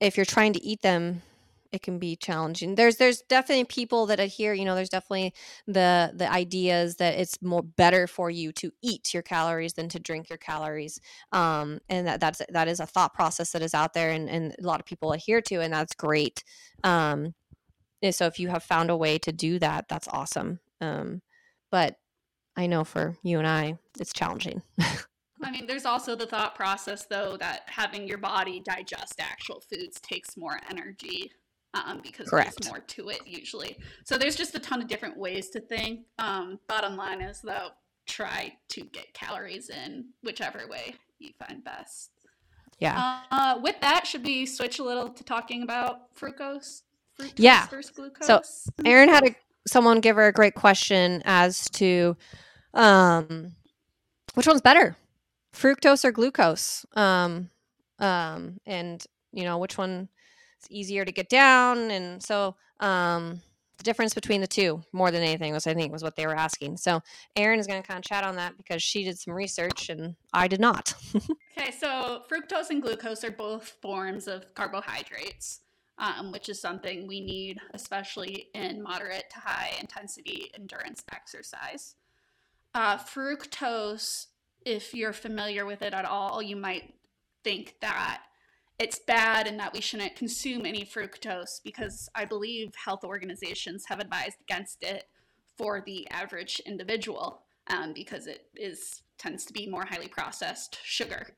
[0.00, 1.22] if you're trying to eat them,
[1.72, 2.74] it can be challenging.
[2.74, 5.34] There's, there's definitely people that adhere, you know, there's definitely
[5.66, 9.98] the, the ideas that it's more better for you to eat your calories than to
[9.98, 11.00] drink your calories.
[11.32, 14.54] Um, and that, that's, that is a thought process that is out there and, and
[14.58, 16.42] a lot of people adhere to, and that's great.
[16.84, 17.34] Um,
[18.10, 20.60] so if you have found a way to do that, that's awesome.
[20.80, 21.20] Um,
[21.70, 21.96] but
[22.56, 24.62] I know for you and I, it's challenging.
[25.42, 30.00] I mean, there's also the thought process though that having your body digest actual foods
[30.00, 31.30] takes more energy
[31.74, 32.56] um, because Correct.
[32.58, 33.76] there's more to it usually.
[34.04, 36.06] So there's just a ton of different ways to think.
[36.18, 37.68] Um, bottom line is though,
[38.06, 42.10] try to get calories in whichever way you find best.
[42.78, 43.20] yeah.
[43.30, 46.82] Uh, with that, should we switch a little to talking about fructose?
[47.18, 47.66] Fructose Yeah.
[48.20, 48.42] So,
[48.84, 49.34] Erin had a,
[49.66, 52.16] someone give her a great question as to
[52.76, 53.54] um,
[54.34, 54.96] which one's better,
[55.52, 56.86] fructose or glucose?
[56.94, 57.50] Um,
[57.98, 60.08] um, and you know which one
[60.62, 63.40] is easier to get down, and so um,
[63.78, 66.36] the difference between the two, more than anything, was I think was what they were
[66.36, 66.76] asking.
[66.76, 67.00] So,
[67.34, 70.14] Erin is going to kind of chat on that because she did some research and
[70.32, 70.94] I did not.
[71.58, 75.60] Okay, so fructose and glucose are both forms of carbohydrates,
[75.96, 81.94] um, which is something we need, especially in moderate to high intensity endurance exercise.
[82.76, 84.26] Uh, fructose,
[84.66, 86.92] if you're familiar with it at all, you might
[87.42, 88.20] think that
[88.78, 93.98] it's bad and that we shouldn't consume any fructose because I believe health organizations have
[93.98, 95.04] advised against it
[95.56, 101.28] for the average individual um, because it is tends to be more highly processed sugar.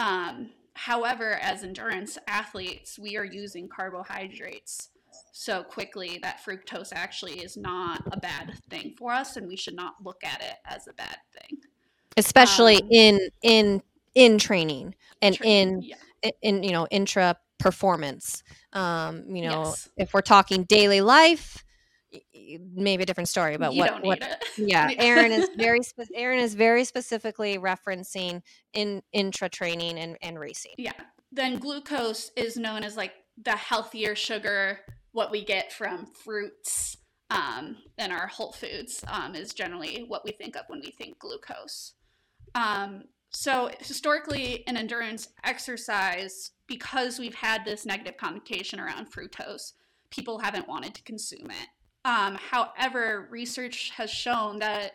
[0.00, 4.88] Um, however, as endurance athletes, we are using carbohydrates
[5.32, 9.74] so quickly that fructose actually is not a bad thing for us, and we should
[9.74, 11.58] not look at it as a bad thing.
[12.16, 13.82] especially Um, in in
[14.14, 15.96] in training and in yeah.
[16.42, 18.42] in you know intra performance
[18.74, 19.88] um you know Yes.
[19.96, 21.64] if we're talking daily life
[22.74, 24.44] maybe a different story but you what don't what need it.
[24.68, 28.42] yeah erin is very spe- erin is very specifically referencing
[28.74, 30.92] in intra training and and racing Yeah.
[31.34, 34.80] Then glucose is known as like the healthier sugar,
[35.12, 36.96] what we get from fruits
[37.30, 41.18] um, and our whole foods um, is generally what we think of when we think
[41.18, 41.94] glucose.
[42.54, 49.72] Um, so historically in endurance exercise, because we've had this negative connotation around fructose,
[50.10, 51.68] people haven't wanted to consume it.
[52.04, 54.92] Um, however, research has shown that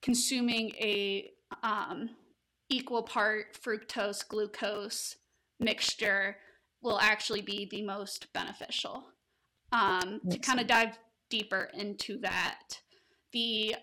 [0.00, 1.30] consuming a
[1.62, 2.10] um,
[2.70, 5.16] equal part fructose glucose
[5.60, 6.36] mixture
[6.82, 9.04] will actually be the most beneficial.
[9.74, 10.96] Um, to kind of dive
[11.30, 12.80] deeper into that,
[13.32, 13.74] the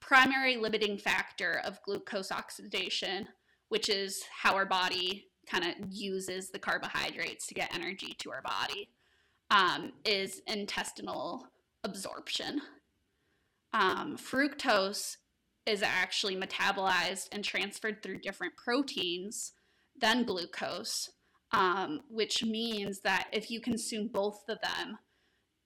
[0.00, 3.26] primary limiting factor of glucose oxidation,
[3.70, 8.42] which is how our body kind of uses the carbohydrates to get energy to our
[8.42, 8.90] body,
[9.50, 11.46] um, is intestinal
[11.84, 12.60] absorption.
[13.72, 15.16] Um, fructose
[15.64, 19.52] is actually metabolized and transferred through different proteins
[19.98, 21.08] than glucose,
[21.52, 24.98] um, which means that if you consume both of them,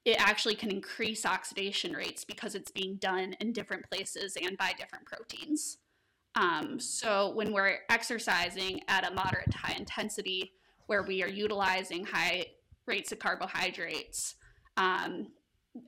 [0.05, 4.73] it actually can increase oxidation rates because it's being done in different places and by
[4.79, 5.79] different proteins.
[6.35, 10.53] Um, so when we're exercising at a moderate to high intensity,
[10.87, 12.47] where we are utilizing high
[12.87, 14.35] rates of carbohydrates,
[14.77, 15.29] um,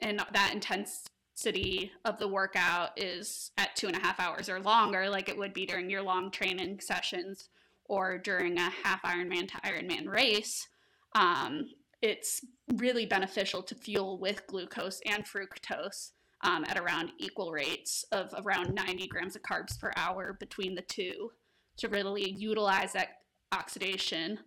[0.01, 5.11] and that intensity of the workout is at two and a half hours or longer,
[5.11, 7.51] like it would be during your long training sessions
[7.85, 10.67] or during a half Ironman to Ironman race,
[11.15, 11.69] um,
[12.03, 12.45] it's
[12.75, 16.11] really beneficial to fuel with glucose and fructose
[16.43, 20.83] um, at around equal rates of around 90 grams of carbs per hour between the
[20.83, 21.31] two
[21.79, 23.21] to really utilize that
[23.53, 24.39] oxidation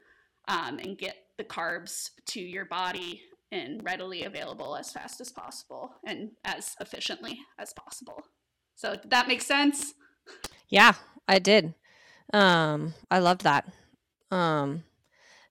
[0.47, 3.21] um, and get the carbs to your body
[3.51, 8.21] and readily available as fast as possible and as efficiently as possible.
[8.75, 9.93] So did that make sense?
[10.69, 10.93] Yeah,
[11.27, 11.73] I did.
[12.31, 13.67] Um, I loved that.
[14.29, 14.83] Um,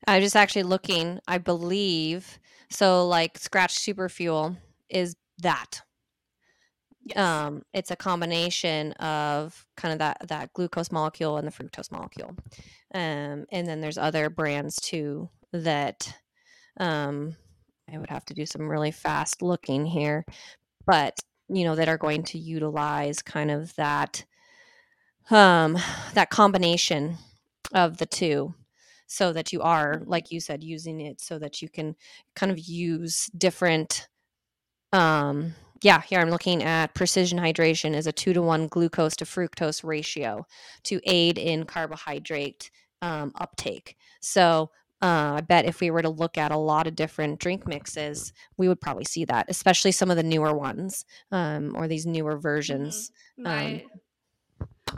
[0.07, 2.38] I was just actually looking, I believe,
[2.70, 4.57] so like Scratch Super Fuel
[4.88, 5.82] is that.
[7.05, 7.16] Yes.
[7.18, 12.34] Um, it's a combination of kind of that that glucose molecule and the fructose molecule.
[12.94, 16.12] Um, and then there's other brands too that
[16.78, 17.36] um,
[17.92, 20.24] I would have to do some really fast looking here,
[20.86, 21.18] but
[21.49, 24.24] you know that are going to utilize kind of that
[25.30, 25.78] um,
[26.14, 27.16] that combination
[27.72, 28.55] of the two
[29.09, 31.96] so that you are like you said using it so that you can
[32.36, 34.09] kind of use different
[34.92, 39.24] um yeah here i'm looking at precision hydration is a two to one glucose to
[39.24, 40.46] fructose ratio
[40.84, 42.70] to aid in carbohydrate
[43.02, 44.70] um, uptake so
[45.02, 48.32] uh, i bet if we were to look at a lot of different drink mixes
[48.56, 52.36] we would probably see that especially some of the newer ones um, or these newer
[52.36, 53.42] versions Mm-hmm.
[53.44, 53.84] My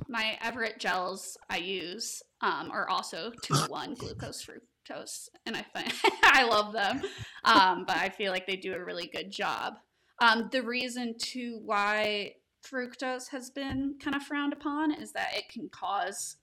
[0.08, 5.92] my Everett gels I use um, are also two one glucose fructose, and I find
[6.22, 7.02] I love them.
[7.44, 9.78] Um, but I feel like they do a really good job.
[10.20, 15.48] Um, the reason to why fructose has been kind of frowned upon is that it
[15.48, 16.36] can cause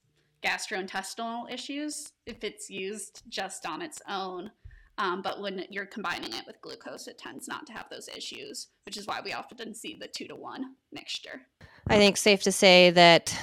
[0.44, 4.52] gastrointestinal issues if it's used just on its own.
[4.98, 8.68] Um, but when you're combining it with glucose, it tends not to have those issues,
[8.86, 11.42] which is why we often see the two to one mixture.
[11.88, 13.36] I think safe to say that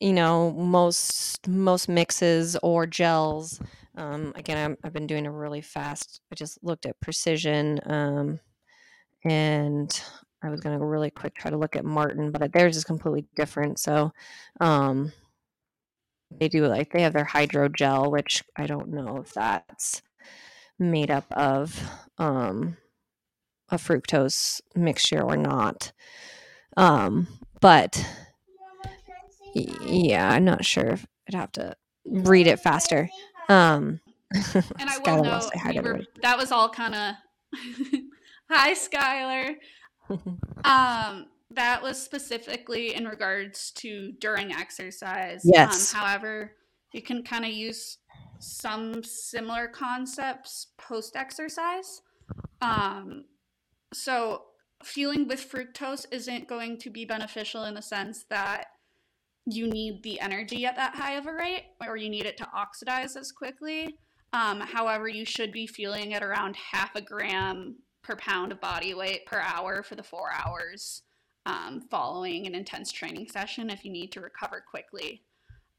[0.00, 3.60] you know most most mixes or gels.
[3.96, 6.20] Um, again, I'm, I've been doing a really fast.
[6.30, 8.40] I just looked at precision, um,
[9.24, 10.00] and
[10.42, 12.84] I was going to go really quick try to look at Maurten, but theirs is
[12.84, 13.80] completely different.
[13.80, 14.12] So
[14.60, 15.12] um,
[16.30, 20.02] they do like they have their hydro gel, which I don't know if that's
[20.78, 21.82] made up of
[22.18, 22.76] um,
[23.70, 25.92] a fructose mixture or not.
[26.76, 27.26] Um,
[27.60, 28.04] but
[29.54, 31.74] yeah, I'm not sure if I'd have to
[32.06, 33.08] read it faster.
[33.48, 34.00] Um,
[34.34, 37.14] And I will Skylar wants to say hi we were, that was all kind of
[38.50, 39.56] hi Skylar.
[40.64, 45.42] Um, that was specifically in regards to during exercise.
[45.44, 45.94] Yes.
[45.94, 46.52] Um, however,
[46.92, 47.98] you can kind of use
[48.38, 52.02] some similar concepts post exercise.
[52.60, 53.24] Um,
[53.92, 54.42] so
[54.82, 58.66] fueling with fructose isn't going to be beneficial in the sense that
[59.46, 62.48] you need the energy at that high of a rate or you need it to
[62.54, 63.96] oxidize as quickly.
[64.32, 68.94] Um, however, you should be fueling at around half a gram per pound of body
[68.94, 71.02] weight per hour for the four hours
[71.46, 75.22] um, following an intense training session if you need to recover quickly.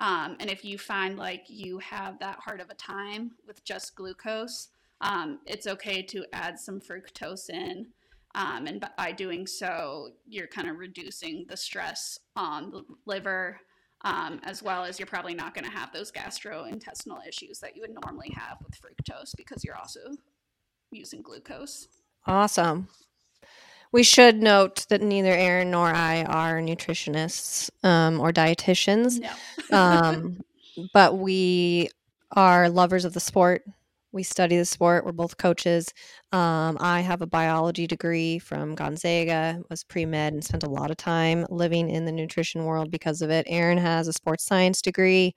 [0.01, 3.95] Um, and if you find like you have that hard of a time with just
[3.95, 4.69] glucose,
[5.01, 7.87] um, it's okay to add some fructose in.
[8.35, 13.59] Um, and by doing so, you're kind of reducing the stress on the liver,
[14.05, 17.81] um, as well as you're probably not going to have those gastrointestinal issues that you
[17.81, 19.99] would normally have with fructose because you're also
[20.91, 21.87] using glucose.
[22.27, 22.87] Awesome.
[23.91, 29.19] We should note that neither Erin nor I are nutritionists um, or dietitians,
[29.71, 29.77] No.
[29.77, 30.39] um,
[30.93, 31.89] but we
[32.35, 33.63] are lovers of the sport.
[34.11, 35.05] We study the sport.
[35.05, 35.87] We're both coaches.
[36.31, 40.91] Um, I have a biology degree from Gonzaga, was pre med, and spent a lot
[40.91, 43.45] of time living in the nutrition world because of it.
[43.49, 45.35] Erin has a sports science degree.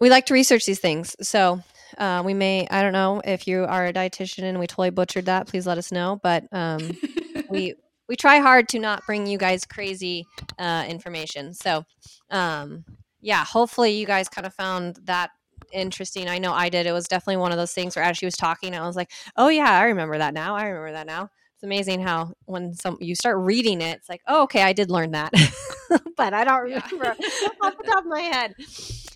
[0.00, 1.16] We like to research these things.
[1.20, 1.60] So
[1.98, 5.26] uh, we may, I don't know if you are a dietitian and we totally butchered
[5.26, 6.20] that, please let us know.
[6.22, 6.96] But um,
[7.50, 7.74] we
[8.08, 10.26] we try hard to not bring you guys crazy
[10.58, 11.54] uh, information.
[11.54, 11.84] So,
[12.30, 12.84] um,
[13.20, 15.30] yeah, hopefully you guys kind of found that
[15.72, 16.28] interesting.
[16.28, 16.86] I know I did.
[16.86, 19.10] It was definitely one of those things where as she was talking, I was like,
[19.36, 20.54] "Oh yeah, I remember that now.
[20.54, 24.20] I remember that now." It's amazing how when some you start reading it, it's like,
[24.26, 25.32] "Oh, okay, I did learn that,"
[26.16, 27.06] but I don't remember
[27.62, 28.54] off the top of my head.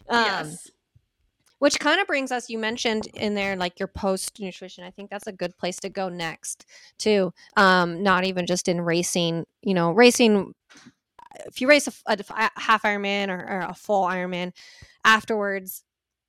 [0.08, 0.69] Um, yes.
[1.60, 5.08] Which kind of brings us you mentioned in there like your post nutrition i think
[5.08, 6.66] that's a good place to go next
[6.98, 10.52] too um not even just in racing you know racing
[11.46, 14.52] if you race a half ironman or, or a full ironman
[15.04, 15.84] afterwards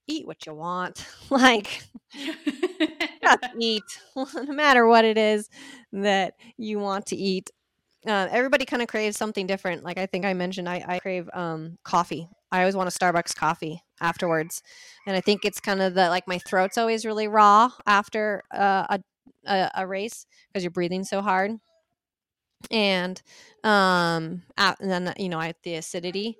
[0.07, 1.83] eat what you want like
[2.15, 3.83] just eat
[4.15, 5.49] no matter what it is
[5.93, 7.49] that you want to eat.
[8.07, 11.29] Uh, everybody kind of craves something different like i think i mentioned i, I crave
[11.35, 12.27] um, coffee.
[12.51, 14.61] I always want a starbucks coffee afterwards.
[15.07, 18.85] And i think it's kind of the like my throat's always really raw after uh,
[18.89, 18.99] a,
[19.47, 21.51] a, a race because you're breathing so hard.
[22.69, 23.21] And
[23.63, 26.35] um a- and then you know i the acidity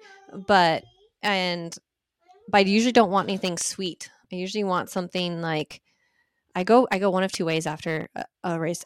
[0.47, 0.84] but
[1.22, 1.76] and
[2.49, 4.09] but i usually don't want anything sweet.
[4.32, 5.82] I usually want something like
[6.55, 8.86] i go i go one of two ways after a, a race.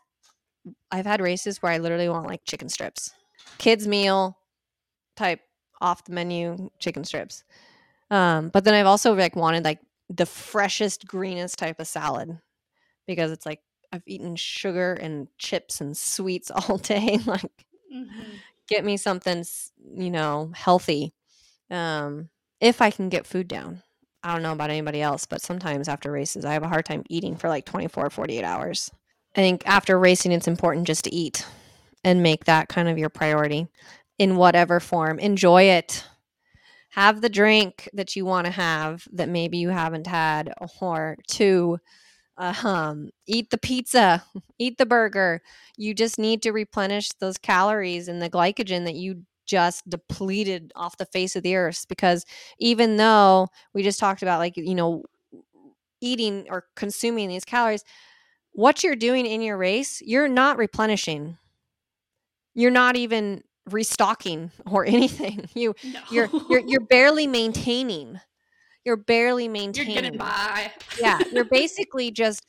[0.91, 3.13] I've had races where i literally want like chicken strips
[3.59, 4.38] kids meal
[5.15, 5.41] type
[5.82, 7.43] off the menu chicken strips.
[8.12, 9.80] Um, but then I've also like wanted like
[10.10, 12.38] the freshest, greenest type of salad
[13.08, 17.20] because it's like I've eaten sugar and chips and sweets all day.
[17.26, 18.22] like, mm-hmm.
[18.68, 19.43] get me something,
[19.95, 21.14] you know, healthy.
[21.72, 22.30] Um,
[22.60, 23.82] if I can get food down.
[24.24, 27.03] I don't know about anybody else, but sometimes after races, I have a hard time
[27.10, 28.89] eating for like 24, 48 hours.
[29.36, 31.45] I think after racing, it's important just to eat
[32.03, 33.68] and make that kind of your priority
[34.18, 35.20] in whatever form.
[35.20, 36.03] Enjoy it.
[36.96, 41.78] Have the drink that you want to have that maybe you haven't had, or two,
[42.38, 44.24] um, eat the pizza,
[44.60, 45.41] eat the burger.
[45.78, 50.98] You just need to replenish those calories and the glycogen that you just depleted off
[50.98, 51.86] the face of the earth.
[51.89, 52.26] Because
[52.60, 55.04] even though we just talked about, like, you know,
[56.02, 57.84] eating or consuming these calories,
[58.54, 61.38] what you're doing in your race, you're not replenishing.
[62.54, 65.47] You're not even restocking or anything.
[65.53, 65.99] You no.
[66.11, 68.20] you're you're you're barely maintaining.
[68.84, 69.93] You're barely maintaining.
[69.93, 70.72] You're getting by.
[70.99, 72.45] yeah, you're basically just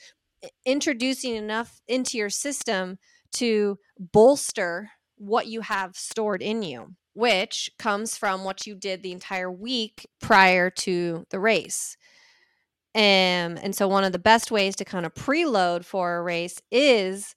[0.64, 2.98] introducing enough into your system
[3.32, 9.12] to bolster what you have stored in you, which comes from what you did the
[9.12, 11.96] entire week prior to the race.
[12.94, 16.62] Um, and so, one of the best ways to kind of preload for a race
[16.70, 17.34] is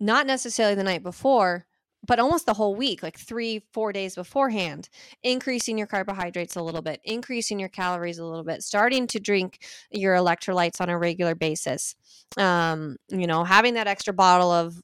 [0.00, 1.66] not necessarily the night before,
[2.06, 4.88] but almost the whole week, like three, four days beforehand,
[5.22, 9.58] increasing your carbohydrates a little bit, increasing your calories a little bit, starting to drink
[9.90, 11.94] your electrolytes on a regular basis.
[12.36, 14.80] Um, you know, having that extra bottle of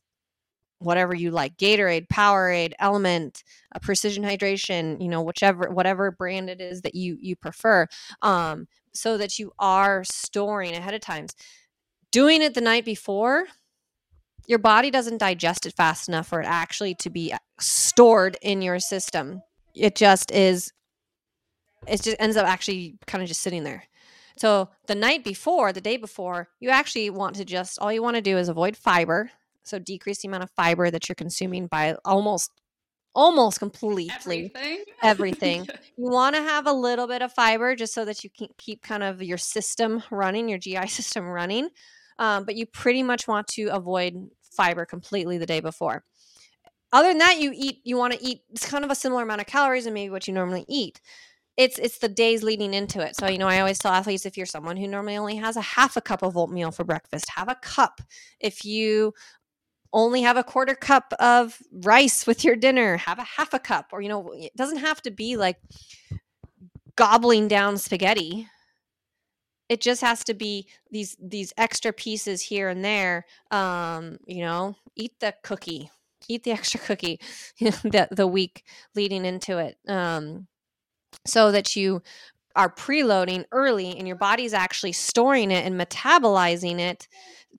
[0.78, 3.42] whatever you like gatorade powerade element
[3.80, 7.86] precision hydration you know whichever whatever brand it is that you you prefer
[8.22, 11.34] um so that you are storing ahead of times
[12.12, 13.46] doing it the night before
[14.46, 18.78] your body doesn't digest it fast enough for it actually to be stored in your
[18.78, 19.42] system
[19.74, 20.72] it just is
[21.86, 23.84] it just ends up actually kind of just sitting there
[24.36, 28.16] so the night before the day before you actually want to just all you want
[28.16, 29.30] to do is avoid fiber
[29.62, 32.50] so decrease the amount of fiber that you're consuming by almost
[33.14, 34.84] almost completely everything.
[35.02, 35.68] everything.
[35.96, 38.82] you want to have a little bit of fiber just so that you can keep
[38.82, 41.68] kind of your system running, your GI system running.
[42.18, 46.04] Um, but you pretty much want to avoid fiber completely the day before.
[46.92, 47.80] Other than that, you eat.
[47.84, 48.42] You want to eat.
[48.50, 51.00] It's kind of a similar amount of calories and maybe what you normally eat.
[51.56, 53.16] It's it's the days leading into it.
[53.16, 55.60] So you know, I always tell athletes if you're someone who normally only has a
[55.60, 58.00] half a cup of oatmeal for breakfast, have a cup.
[58.40, 59.12] If you
[59.94, 63.86] only have a quarter cup of rice with your dinner have a half a cup
[63.92, 65.56] or you know it doesn't have to be like
[66.96, 68.48] gobbling down spaghetti
[69.68, 74.76] it just has to be these these extra pieces here and there um you know
[74.96, 75.90] eat the cookie
[76.28, 77.20] eat the extra cookie
[77.60, 80.46] the, the week leading into it um
[81.26, 82.02] so that you
[82.56, 87.08] are preloading early and your body's actually storing it and metabolizing it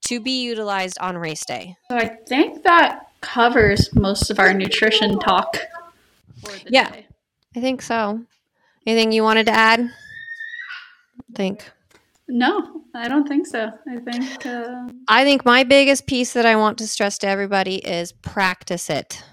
[0.06, 1.76] to be utilized on race day.
[1.90, 5.58] So I think that covers most of our nutrition talk.
[6.68, 7.08] yeah, day.
[7.56, 8.22] I think so.
[8.86, 9.82] Anything you wanted to add?
[9.82, 11.70] I think.
[12.28, 13.70] No, I don't think so.
[13.88, 14.46] I think.
[14.46, 14.90] Uh...
[15.08, 19.24] I think my biggest piece that I want to stress to everybody is practice it.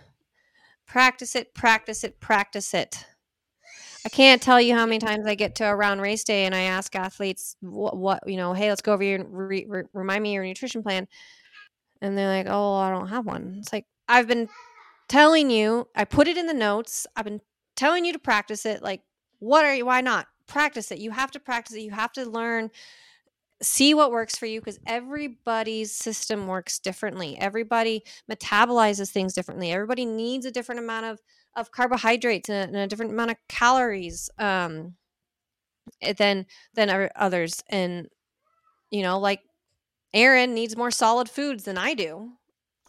[0.86, 3.07] Practice it, practice it, practice it.
[4.05, 6.62] I can't tell you how many times I get to around race day and I
[6.62, 10.22] ask athletes what, what you know, hey, let's go over here and re- re- remind
[10.22, 11.07] me your nutrition plan.
[12.03, 13.57] And they're like, oh, I don't have one.
[13.61, 14.49] It's like, I've been
[15.09, 17.07] telling you, I put it in the notes.
[17.14, 17.40] I've been
[17.76, 18.82] telling you to practice it.
[18.82, 19.03] Like,
[19.38, 20.26] what are you, why not?
[20.53, 20.98] Practice it.
[20.98, 21.82] You have to practice it.
[21.82, 22.70] You have to learn
[23.62, 30.05] see what works for you because everybody's system works differently everybody metabolizes things differently everybody
[30.05, 31.20] needs a different amount of
[31.55, 34.94] of carbohydrates and a, different amount of calories um,
[36.00, 37.62] eh, than than others.
[37.68, 38.09] And
[38.90, 39.40] you know, like
[40.14, 42.32] Erin needs more solid foods than I do.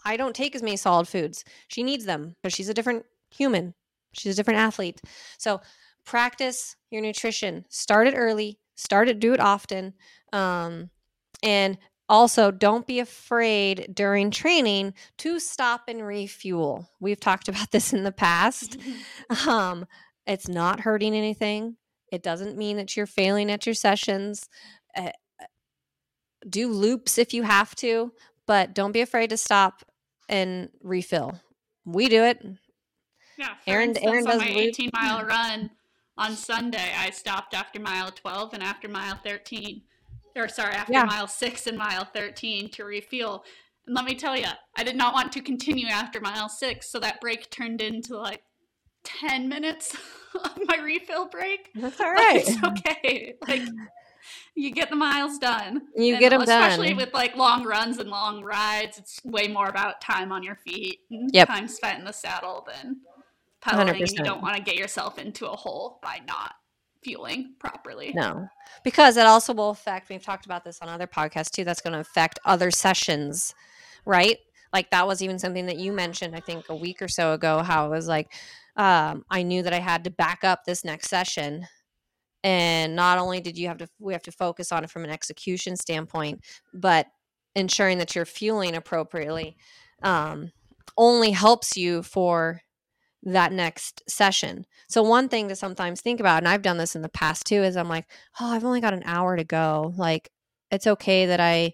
[0.05, 1.45] I don't take as many solid foods.
[1.70, 3.74] She needs them, but she's a different human.
[4.14, 5.01] She's a different athlete.
[5.38, 5.61] So
[6.06, 7.66] practice your nutrition.
[7.70, 8.60] Start it early.
[8.76, 9.20] Start it.
[9.20, 9.93] Do it often.
[10.32, 10.89] Um,
[11.41, 11.78] and
[12.10, 16.89] also, don't be afraid during training to stop and refuel.
[16.99, 18.78] We've talked about this in the past.
[19.47, 19.86] um,
[20.28, 21.78] it's not hurting anything.
[22.12, 24.47] It doesn't mean that you're failing at your sessions.
[24.95, 25.10] Uh,
[26.47, 28.12] do loops if you have to,
[28.45, 29.84] but don't be afraid to stop
[30.30, 31.39] and refill.
[31.86, 32.45] We do it.
[33.38, 35.72] Yeah, instance, Erin does on my 18 mile run
[36.18, 36.91] on Sunday.
[36.97, 39.82] I stopped after mile 12 and after mile 13
[40.36, 41.05] or sorry, after yeah.
[41.05, 43.43] mile six and mile 13 to refuel.
[43.86, 46.89] And let me tell you, I did not want to continue after mile six.
[46.89, 48.41] So that break turned into like
[49.03, 49.95] 10 minutes
[50.36, 51.70] of my refill break.
[51.76, 52.43] That's all right.
[52.47, 53.36] It's okay.
[53.47, 53.61] Like
[54.55, 55.82] you get the miles done.
[55.95, 56.49] You And get them done.
[56.64, 56.97] especially done.
[56.97, 58.97] with like long runs and long rides.
[58.97, 61.47] It's way more about time on your feet and Yep.
[61.47, 63.01] time spent in the saddle than
[63.64, 64.01] pedaling.
[64.01, 66.53] And you don't want to get yourself into a hole by not
[67.03, 68.14] fueling properly.
[68.16, 68.47] No,
[68.84, 70.09] because it also will affect.
[70.09, 71.64] We've talked about this on other podcasts too.
[71.64, 73.53] That's going to affect other sessions,
[74.05, 74.38] right?
[74.72, 77.61] Like that was even something that you mentioned, I think, a week or so ago.
[77.61, 78.34] How it was like,
[78.76, 81.68] um, I knew that I had to back up this next session,
[82.43, 85.11] and not only did you have to, we have to focus on it from an
[85.11, 86.41] execution standpoint,
[86.74, 87.07] but
[87.55, 89.55] ensuring that you're fueling appropriately
[90.01, 90.51] um,
[90.97, 92.61] only helps you for
[93.24, 94.65] that next session.
[94.89, 97.63] So one thing to sometimes think about, and I've done this in the past too,
[97.63, 98.05] is I'm like,
[98.39, 99.93] oh, I've only got an hour to go.
[99.97, 100.30] Like,
[100.71, 101.74] it's okay that I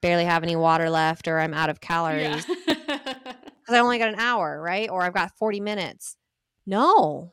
[0.00, 2.74] barely have any water left or I'm out of calories Yeah.
[3.06, 4.88] because I only got an hour, right?
[4.88, 6.16] Or I've got 40 minutes.
[6.66, 7.32] No.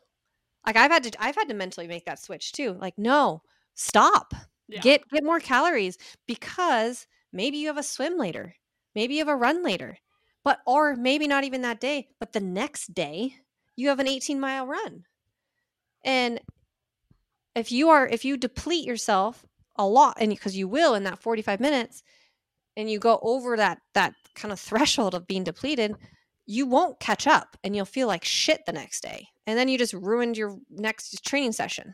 [0.65, 2.73] Like I've had to I've had to mentally make that switch too.
[2.73, 3.41] Like, no,
[3.75, 4.33] stop.
[4.67, 4.81] Yeah.
[4.81, 8.55] Get get more calories because maybe you have a swim later.
[8.95, 9.97] Maybe you have a run later.
[10.43, 13.35] But or maybe not even that day, but the next day
[13.75, 15.03] you have an 18 mile run.
[16.03, 16.39] And
[17.55, 19.45] if you are if you deplete yourself
[19.75, 22.03] a lot and because you will in that 45 minutes
[22.75, 25.95] and you go over that that kind of threshold of being depleted,
[26.45, 29.27] you won't catch up and you'll feel like shit the next day.
[29.47, 31.93] And then you just ruined your next training session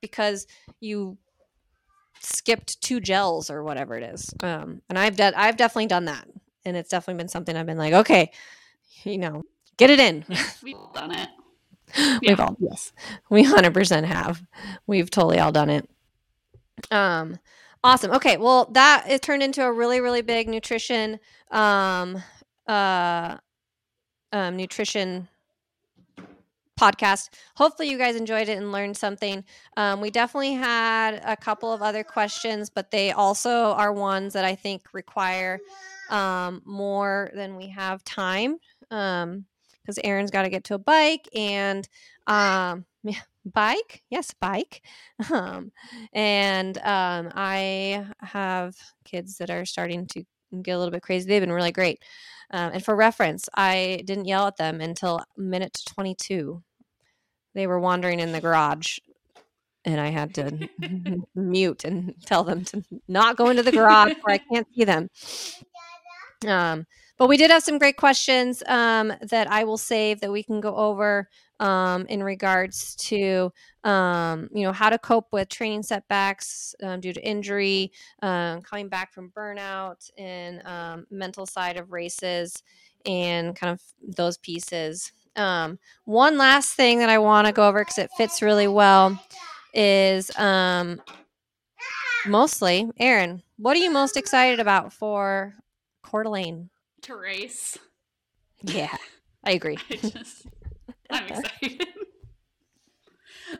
[0.00, 0.46] because
[0.80, 1.18] you
[2.20, 4.32] skipped two gels or whatever it is.
[4.42, 6.26] Um, and I've done I've definitely done that.
[6.64, 8.30] And it's definitely been something I've been like, okay,
[9.04, 9.42] you know,
[9.78, 10.24] get it in.
[10.62, 11.28] We've done it.
[12.22, 12.92] We've all yes,
[13.30, 14.42] we hundred percent have.
[14.86, 15.88] We've totally all done it.
[16.90, 17.38] Um,
[17.82, 18.12] awesome.
[18.12, 21.18] Okay, well that it turned into a really really big nutrition
[21.50, 22.22] um
[22.66, 23.38] uh
[24.32, 25.28] um nutrition
[26.78, 27.30] podcast.
[27.56, 29.44] Hopefully you guys enjoyed it and learned something.
[29.76, 34.44] Um, we definitely had a couple of other questions, but they also are ones that
[34.44, 35.58] I think require
[36.10, 38.58] um, more than we have time.
[38.90, 39.44] Um,
[39.88, 41.88] because Erin's got to get to a bike and
[42.26, 44.02] um yeah, bike?
[44.10, 44.82] Yes bike.
[45.32, 45.72] Um
[46.12, 50.24] and um I have kids that are starting to
[50.62, 51.26] get a little bit crazy.
[51.26, 52.02] They've been really great.
[52.50, 56.62] Um, and for reference I didn't yell at them until minute 22
[57.54, 58.98] they were wandering in the garage
[59.84, 60.68] and I had to
[61.34, 65.08] mute and tell them to not go into the garage where I can't see them.
[66.46, 66.86] Um,
[67.18, 70.60] but we did have some great questions um, that I will save that we can
[70.60, 71.28] go over
[71.60, 73.52] um, in regards to
[73.84, 77.92] um, you know how to cope with training setbacks um, due to injury,
[78.22, 82.62] um, coming back from burnout, and um, mental side of races,
[83.04, 83.82] and kind of
[84.16, 85.12] those pieces.
[85.34, 89.20] Um, one last thing that I want to go over because it fits really well
[89.74, 91.00] is um,
[92.26, 93.42] mostly Erin.
[93.56, 95.54] What are you most excited about for
[96.02, 96.70] Coeur d'Alene?
[97.08, 97.78] To race.
[98.60, 98.94] Yeah,
[99.42, 99.78] I agree.
[99.90, 100.46] I just,
[101.08, 101.86] I'm excited.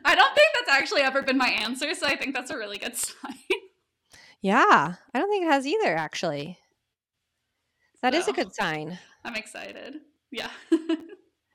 [0.05, 2.77] I don't think that's actually ever been my answer, so I think that's a really
[2.77, 3.33] good sign.
[4.43, 6.59] Yeah, I don't think it has either, actually.
[8.03, 8.99] That is a good sign.
[9.25, 9.95] I'm excited.
[10.31, 10.51] Yeah.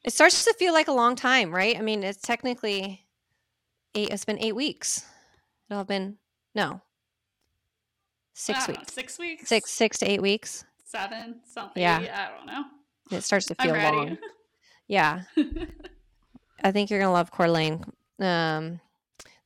[0.05, 1.79] It starts to feel like a long time, right?
[1.79, 3.07] I mean, it's technically
[3.95, 5.07] eight, it's been eight weeks.
[5.71, 6.17] It'll have been,
[6.57, 6.83] no,
[8.33, 8.93] six weeks.
[8.93, 9.49] Six weeks.
[9.49, 10.65] Six, six to eight weeks.
[10.95, 11.41] Seven.
[11.45, 11.83] Something.
[11.83, 12.31] Yeah.
[12.31, 12.65] I don't know.
[13.17, 14.19] It starts to feel long.
[14.87, 15.23] Yeah.
[16.63, 17.83] I think you're gonna love Coeur d'Alene.
[18.21, 18.81] Um,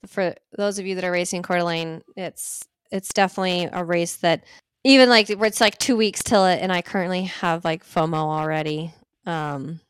[0.04, 4.42] for those of you that are racing Coeur d'Alene, it's it's definitely a race that
[4.82, 8.92] even like it's like two weeks till it, and I currently have like FOMO already.
[9.26, 9.80] Um,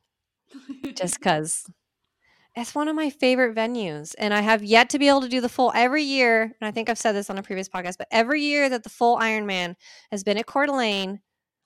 [0.95, 1.65] just because
[2.55, 5.41] it's one of my favorite venues, and I have yet to be able to do
[5.41, 6.43] the full every year.
[6.43, 8.91] And I think I've said this on a previous podcast, but every year that the
[8.91, 9.77] full Ironman
[10.11, 11.21] has been at Coeur d'Alene,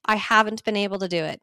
[0.05, 1.41] I haven't been able to do it.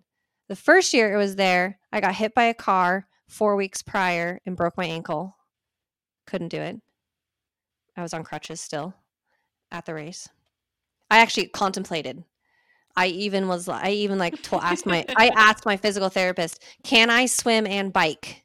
[0.47, 4.39] The first year it was there, I got hit by a car four weeks prior
[4.45, 5.37] and broke my ankle.
[6.25, 6.81] Couldn't do it.
[7.95, 8.93] I was on crutches still
[9.71, 10.27] at the race.
[11.11, 12.23] I actually contemplated.
[12.95, 17.09] I even was I even like told asked my I asked my physical therapist, "Can
[17.09, 18.43] I swim and bike?"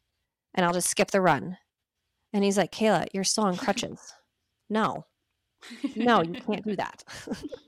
[0.55, 1.57] And I'll just skip the run.
[2.33, 4.13] And he's like, "Kayla, you're still on crutches."
[4.69, 5.07] no.
[5.97, 7.05] No, you can't do that.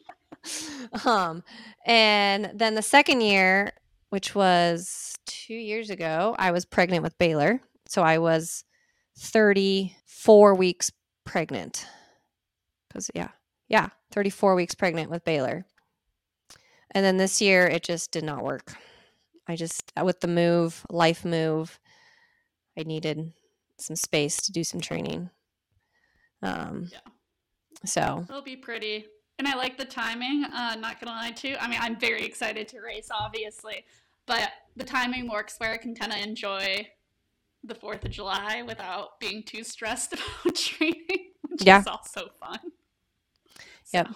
[1.05, 1.43] um
[1.87, 3.73] and then the second year,
[4.11, 7.61] which was 2 years ago, I was pregnant with Baylor.
[7.87, 8.65] So I was
[9.19, 10.91] 34 weeks
[11.25, 11.87] pregnant.
[12.93, 13.29] Cuz yeah.
[13.69, 15.67] Yeah, 34 weeks pregnant with Baylor.
[16.93, 18.75] And then this year it just did not work.
[19.49, 21.79] I just with the move, life move,
[22.79, 23.33] I needed
[23.79, 25.31] some space to do some training.
[26.43, 26.99] Um, Yeah.
[27.85, 29.07] So It'll be pretty.
[29.39, 30.45] And I like the timing.
[30.45, 31.57] Uh, not gonna lie to you.
[31.61, 33.85] I mean, I'm very excited to race, obviously,
[34.27, 36.89] but the timing works where I can kind of enjoy
[37.63, 40.13] the Fourth of July without being too stressed
[40.43, 41.81] about training, which Yeah.
[41.81, 42.59] is also fun.
[43.93, 44.09] Yep.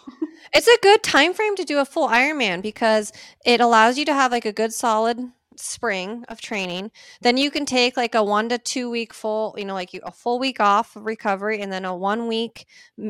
[0.53, 3.13] It's a good time frame to do a full Ironman because
[3.45, 5.19] it allows you to have like a good solid
[5.61, 6.91] spring of training.
[7.21, 10.01] Then you can take like a one to two week full, you know, like you,
[10.05, 12.67] a full week off of recovery, and then a one week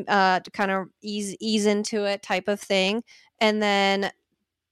[0.07, 3.03] uh, to kind of ease ease into it type of thing,
[3.39, 4.01] and then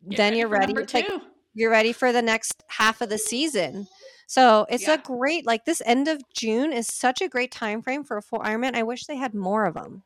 [0.09, 0.67] get then you're ready.
[0.73, 1.09] Number It's like
[1.53, 3.88] you're ready for the next half of the season.
[4.27, 4.93] So it's Yeah.
[4.93, 8.21] a great like this end of June is such a great time frame for a
[8.21, 8.75] full Ironman.
[8.75, 10.03] I wish they had more of them,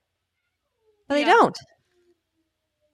[1.08, 1.58] but they don't.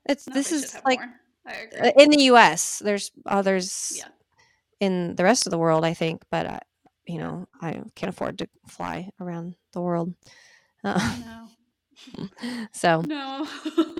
[0.07, 1.09] It's No, this is like more.
[1.45, 1.79] I agree.
[1.79, 2.79] uh, in the U.S.
[2.79, 4.07] There's others Yeah.
[4.79, 6.59] In the rest of the world, I think, but I,
[7.07, 10.13] you know, I can't afford to fly around the world.
[10.83, 12.27] Uh, No.
[12.71, 13.47] so No.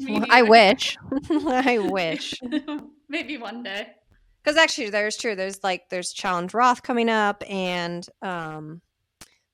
[0.30, 0.96] I wish,
[1.30, 2.34] I wish,
[3.08, 3.88] Maybe one day.
[4.42, 5.34] because actually, there's true.
[5.34, 8.80] There's like there's Challenge Roth coming up, and um,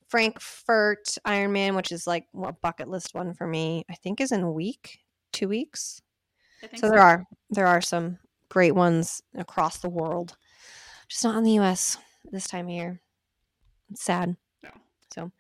[0.09, 3.85] Frankfurt Ironman, which is like a bucket list one for me.
[3.91, 4.99] I think is in a week,
[5.33, 6.03] two weeks.
[6.63, 8.19] I think So there are there are some
[8.51, 10.37] great ones across the world,
[11.15, 11.97] just not in the U.S.
[12.33, 13.01] this time of year.
[13.89, 14.37] It's sad.
[14.65, 14.71] No.
[15.15, 15.31] So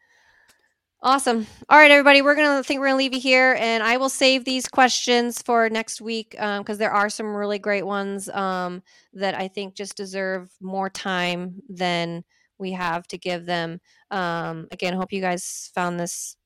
[1.03, 1.49] awesome.
[1.69, 4.45] All right, everybody, we're gonna think we're gonna leave you here, and I will save
[4.45, 9.49] these questions for next week because there are some really great ones um, that I
[9.49, 12.23] think just deserve more time than
[12.57, 13.81] we have to give them.
[14.13, 16.37] Um, again, hope you guys found this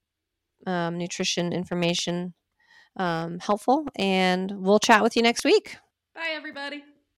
[0.66, 2.32] um, nutrition information
[2.96, 5.76] um, helpful, and we'll chat with you next week.
[6.14, 6.82] Bye, everybody.